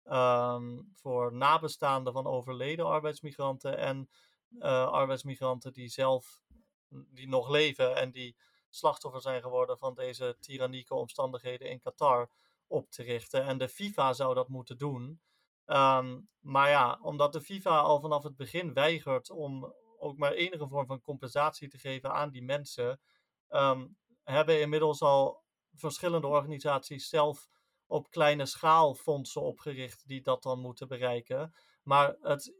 [0.04, 4.10] um, voor nabestaanden van overleden arbeidsmigranten en
[4.58, 6.42] uh, arbeidsmigranten die zelf
[6.88, 8.36] die nog leven en die
[8.70, 12.30] slachtoffer zijn geworden van deze tyrannieke omstandigheden in Qatar
[12.66, 13.44] op te richten.
[13.44, 15.20] En de FIFA zou dat moeten doen.
[15.66, 20.68] Um, maar ja, omdat de FIFA al vanaf het begin weigert om ook maar enige
[20.68, 23.00] vorm van compensatie te geven aan die mensen,
[23.48, 25.42] um, hebben inmiddels al
[25.74, 27.48] verschillende organisaties zelf
[27.86, 31.54] op kleine schaal fondsen opgericht die dat dan moeten bereiken.
[31.82, 32.54] Maar het,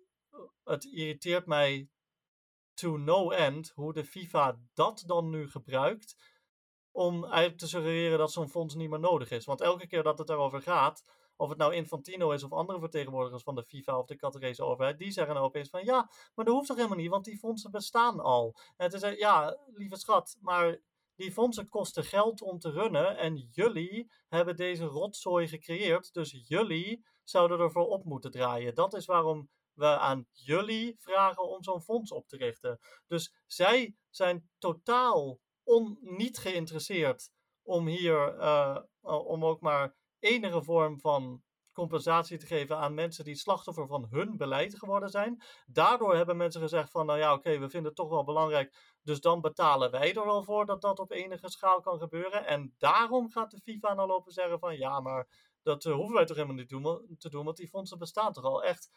[0.64, 1.88] het irriteert mij
[2.74, 6.16] to no end hoe de FIFA dat dan nu gebruikt
[6.90, 9.44] om eigenlijk te suggereren dat zo'n fonds niet meer nodig is.
[9.44, 11.04] Want elke keer dat het daarover gaat,
[11.36, 14.98] of het nou Infantino is of andere vertegenwoordigers van de FIFA of de Qatarese overheid,
[14.98, 17.70] die zeggen nou opeens van ja, maar dat hoeft toch helemaal niet, want die fondsen
[17.70, 18.56] bestaan al.
[18.76, 20.80] En te zeggen, ja, lieve schat, maar
[21.16, 27.04] die fondsen kosten geld om te runnen en jullie hebben deze rotzooi gecreëerd, dus jullie
[27.22, 28.74] zouden ervoor op moeten draaien.
[28.74, 32.78] Dat is waarom we aan jullie vragen om zo'n fonds op te richten.
[33.06, 37.30] Dus zij zijn totaal on, niet geïnteresseerd
[37.62, 41.42] om hier, uh, om ook maar enige vorm van
[41.72, 45.42] compensatie te geven aan mensen die slachtoffer van hun beleid geworden zijn.
[45.66, 49.20] Daardoor hebben mensen gezegd van, nou ja, oké, we vinden het toch wel belangrijk, dus
[49.20, 52.46] dan betalen wij er wel voor dat dat op enige schaal kan gebeuren.
[52.46, 55.28] En daarom gaat de FIFA nou lopen zeggen van, ja, maar
[55.62, 58.64] dat uh, hoeven wij toch helemaal niet te doen, want die fondsen bestaan toch al.
[58.64, 58.90] Echt,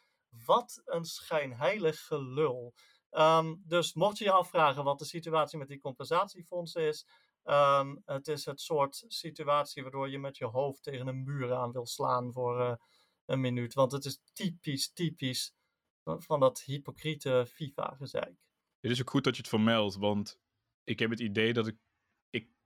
[0.45, 2.73] wat een schijnheilig gelul.
[3.11, 7.07] Um, dus mocht je je afvragen wat de situatie met die compensatiefondsen is,
[7.43, 11.71] um, het is het soort situatie waardoor je met je hoofd tegen een muur aan
[11.71, 12.73] wil slaan voor uh,
[13.25, 13.73] een minuut.
[13.73, 15.53] Want het is typisch, typisch
[16.03, 18.46] van dat hypocriete FIFA-gezeik.
[18.87, 20.39] Het is ook goed dat je het vermeldt, want
[20.83, 21.77] ik heb het idee dat ik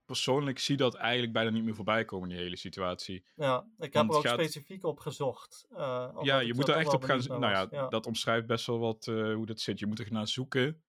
[0.04, 3.24] persoonlijk zie dat eigenlijk bijna niet meer voorbij komen, die hele situatie.
[3.34, 5.66] Ja, ik heb er ook specifiek op gezocht.
[5.70, 7.18] Uh, ja, je moet er echt op gaan.
[7.26, 9.78] Nou ja, ja, dat omschrijft best wel wat uh, hoe dat zit.
[9.78, 10.82] Je moet er naar zoeken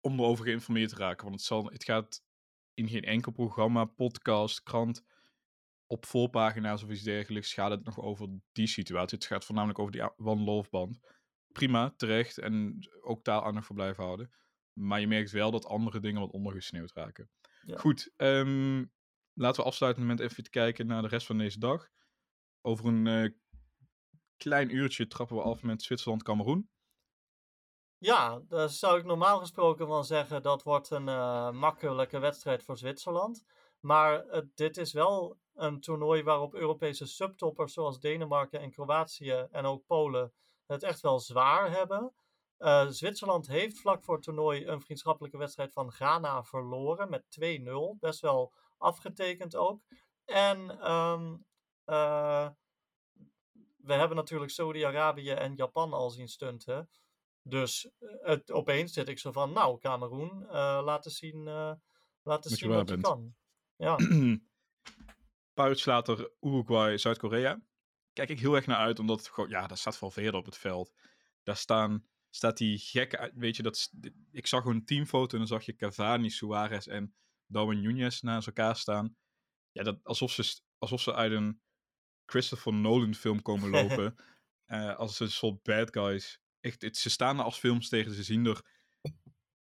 [0.00, 1.24] om erover geïnformeerd te raken.
[1.24, 2.24] Want het, zal, het gaat
[2.74, 5.04] in geen enkel programma, podcast, krant,
[5.86, 9.18] op voorpagina's of iets dergelijks gaat het nog over die situatie.
[9.18, 11.00] Het gaat voornamelijk over die One Love Band.
[11.56, 12.38] Prima, terecht.
[12.38, 14.32] En ook daar aandacht voor blijven houden.
[14.72, 17.30] Maar je merkt wel dat andere dingen wat ondergesneeuwd raken.
[17.74, 18.92] Goed, um,
[19.32, 21.88] laten we afsluiten met even te kijken naar de rest van deze dag.
[22.60, 23.30] Over een uh,
[24.36, 26.70] klein uurtje trappen we af met Zwitserland-Cameroen.
[27.98, 32.78] Ja, daar zou ik normaal gesproken van zeggen dat wordt een uh, makkelijke wedstrijd voor
[32.78, 33.44] Zwitserland.
[33.80, 39.64] Maar uh, dit is wel een toernooi waarop Europese subtoppers zoals Denemarken en Kroatië en
[39.64, 40.32] ook Polen
[40.66, 42.14] het echt wel zwaar hebben.
[42.58, 47.98] Uh, Zwitserland heeft vlak voor het toernooi een vriendschappelijke wedstrijd van Ghana verloren met 2-0.
[48.00, 49.82] Best wel afgetekend ook.
[50.24, 51.46] En um,
[51.86, 52.48] uh,
[53.76, 56.90] we hebben natuurlijk Saudi-Arabië en Japan al zien stunten.
[57.42, 61.44] Dus eh, het, opeens zit ik zo van, nou, Cameroen, uh, laten zien,
[62.22, 63.34] laten zien wat je kan.
[63.76, 63.96] Ja.
[65.54, 67.60] Paar later Uruguay, Zuid-Korea.
[68.16, 70.58] Kijk ik heel erg naar uit, omdat het gewoon, ja, daar staat verder op het
[70.58, 70.92] veld.
[71.42, 73.90] Daar staan staat die gekke, weet je, dat,
[74.30, 77.14] ik zag een teamfoto en dan zag je Cavani, Suarez en
[77.46, 79.16] Darwin Nunez naast elkaar staan.
[79.72, 81.60] Ja, dat, alsof, ze, alsof ze uit een
[82.26, 84.14] Christopher Nolan film komen lopen.
[84.66, 86.40] uh, als een soort bad guys.
[86.60, 88.62] Echt, het, ze staan er als films tegen, ze zien er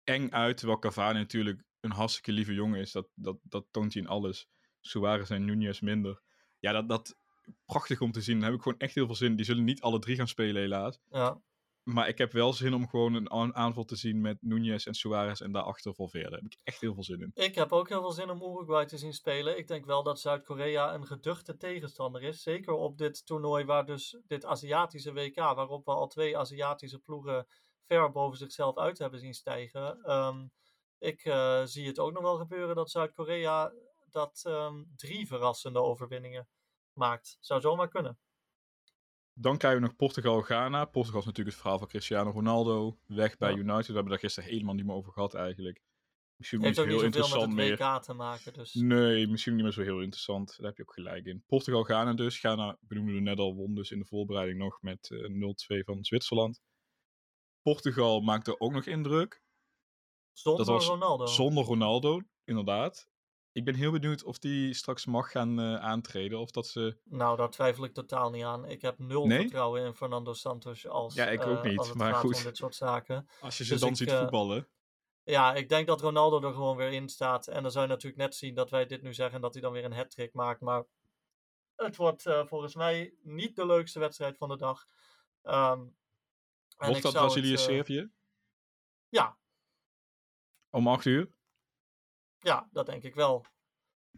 [0.05, 2.93] eng uit, terwijl Cavani natuurlijk een hartstikke lieve jongen is.
[2.93, 4.49] Dat, dat, dat toont hij in alles.
[4.81, 6.23] Suarez en Nunez minder.
[6.59, 7.17] Ja, dat, dat
[7.65, 8.37] prachtig om te zien.
[8.37, 9.37] Daar heb ik gewoon echt heel veel zin.
[9.37, 10.99] Die zullen niet alle drie gaan spelen, helaas.
[11.09, 11.41] Ja.
[11.83, 15.41] Maar ik heb wel zin om gewoon een aanval te zien met Nunez en Suarez
[15.41, 16.31] en daarachter Valverde.
[16.31, 17.31] Daar heb ik echt heel veel zin in.
[17.35, 19.59] Ik heb ook heel veel zin om Uruguay te zien spelen.
[19.59, 22.43] Ik denk wel dat Zuid-Korea een geduchte tegenstander is.
[22.43, 27.47] Zeker op dit toernooi waar dus dit Aziatische WK, waarop we al twee Aziatische ploegen
[27.87, 30.13] ver boven zichzelf uit hebben zien stijgen.
[30.13, 30.51] Um,
[30.99, 33.73] ik uh, zie het ook nog wel gebeuren dat Zuid-Korea
[34.11, 36.49] dat um, drie verrassende overwinningen
[36.95, 37.37] maakt.
[37.41, 38.19] Zou zomaar kunnen.
[39.35, 40.85] Dan krijgen we nog Portugal-Ghana.
[40.85, 42.99] Portugal is natuurlijk het verhaal van Cristiano Ronaldo.
[43.07, 43.87] Weg bij United.
[43.87, 45.83] We hebben daar gisteren helemaal niet meer over gehad eigenlijk.
[46.37, 48.01] Misschien niet zo heel interessant meer.
[48.01, 48.53] te maken.
[48.53, 48.75] Dus.
[48.75, 50.57] Nee, misschien niet meer zo heel interessant.
[50.57, 51.45] Daar heb je ook gelijk in.
[51.47, 52.39] Portugal-Ghana dus.
[52.39, 55.85] Ghana benoemden we net al, won dus in de voorbereiding nog met uh, eh, 0-2
[55.85, 56.61] van Zwitserland.
[57.63, 59.43] Portugal maakte ook nog indruk.
[60.33, 61.27] Zonder Ronaldo.
[61.27, 63.11] Zonder Ronaldo, inderdaad.
[63.53, 66.39] Ik ben heel benieuwd of die straks mag gaan uh, aantreden.
[66.39, 66.97] Of dat ze...
[67.05, 68.65] Nou, daar twijfel ik totaal niet aan.
[68.65, 71.97] Ik heb nul vertrouwen in Fernando Santos als, ja, ik ook uh, niet, als het
[71.97, 72.37] maar gaat goed.
[72.37, 73.29] om dit soort zaken.
[73.41, 74.69] Als je ze dus dan ik, ziet uh, voetballen.
[75.23, 77.47] Ja, ik denk dat Ronaldo er gewoon weer in staat.
[77.47, 79.73] En dan zou je natuurlijk net zien dat wij dit nu zeggen dat hij dan
[79.73, 80.61] weer een hat-trick maakt.
[80.61, 80.85] Maar
[81.77, 84.87] het wordt volgens mij niet de leukste wedstrijd van de dag.
[85.43, 85.97] Um,
[86.77, 88.11] wordt dat Brazilië-Servië?
[89.09, 89.39] ja.
[90.71, 91.33] Om acht uur?
[92.43, 93.45] Ja, dat denk ik wel.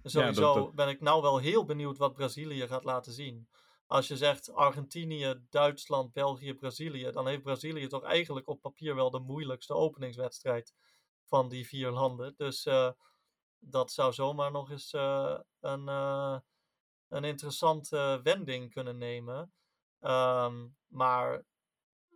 [0.02, 0.74] Sowieso ja, dat, dat...
[0.74, 3.48] ben ik nou wel heel benieuwd wat Brazilië gaat laten zien.
[3.86, 9.10] Als je zegt Argentinië, Duitsland, België, Brazilië, dan heeft Brazilië toch eigenlijk op papier wel
[9.10, 10.74] de moeilijkste openingswedstrijd
[11.24, 12.34] van die vier landen.
[12.36, 12.90] Dus uh,
[13.58, 16.38] dat zou zomaar nog eens uh, een, uh,
[17.08, 19.52] een interessante wending kunnen nemen.
[20.00, 21.44] Um, maar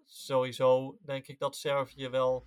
[0.04, 2.46] sowieso denk ik dat Servië wel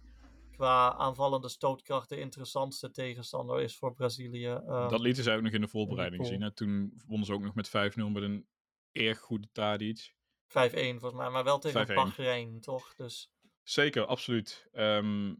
[0.61, 4.47] qua aanvallende stootkracht de interessantste tegenstander is voor Brazilië.
[4.47, 6.41] Um, dat lieten ze ook nog in de voorbereiding zien.
[6.41, 6.51] Hè?
[6.51, 7.71] Toen wonnen ze ook nog met 5-0
[8.11, 8.47] met een
[8.91, 10.13] erg goede Tadic.
[10.47, 11.93] 5-1 volgens mij, maar wel tegen 5-1.
[11.93, 12.93] Bahrein, toch?
[12.95, 13.31] Dus
[13.63, 14.67] Zeker, absoluut.
[14.71, 15.35] Ehm,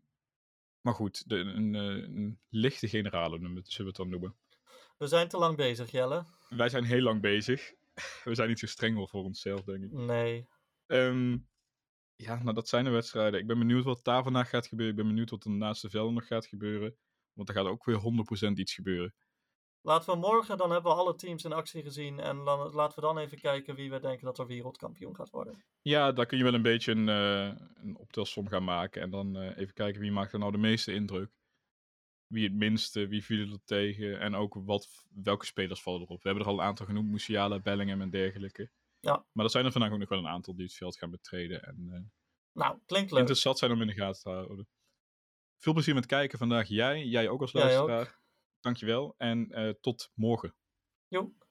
[0.81, 4.35] maar goed, de, een, eh, een lichte generale zullen we het dan noemen.
[4.97, 6.25] we zijn te lang bezig, Jelle.
[6.49, 7.73] Wij zijn heel lang bezig.
[8.23, 9.91] We zijn niet zo streng voor onszelf, denk ik.
[9.91, 10.47] Nee.
[10.85, 11.37] Ehm,
[12.21, 13.39] ja, nou dat zijn de wedstrijden.
[13.39, 14.95] Ik ben benieuwd wat daar vandaag gaat gebeuren.
[14.95, 16.95] Ik ben benieuwd wat er naast de velden nog gaat gebeuren.
[17.33, 17.99] Want er gaat ook weer
[18.49, 19.13] 100% iets gebeuren.
[19.81, 22.19] Laten we morgen, dan hebben we alle teams in actie gezien.
[22.19, 25.65] En dan, laten we dan even kijken wie we denken dat er wereldkampioen gaat worden.
[25.81, 29.01] Ja, daar kun je wel een beetje een, eh, een optelsom gaan maken.
[29.01, 31.31] En dan eh, even kijken wie maakt er nou de meeste indruk.
[32.27, 34.19] Wie het minste, wie viel er tegen.
[34.19, 34.87] En ook wat,
[35.23, 36.21] welke spelers vallen erop.
[36.21, 37.11] We hebben er al een aantal genoemd.
[37.11, 38.69] Musiala, Bellingham en dergelijke.
[39.01, 39.25] Ja.
[39.31, 41.63] Maar er zijn er vandaag ook nog wel een aantal die het veld gaan betreden.
[41.63, 41.99] En eh,
[42.51, 43.19] Nou, klinkt leuk.
[43.19, 44.67] interessant zijn om in de gaten te houden.
[45.57, 46.67] Veel plezier met kijken vandaag.
[46.67, 47.87] Jij, jij ook als Jij ook.
[47.87, 48.19] luisteraar.
[48.59, 50.55] Dankjewel en eh, tot morgen.
[51.07, 51.47] Joep.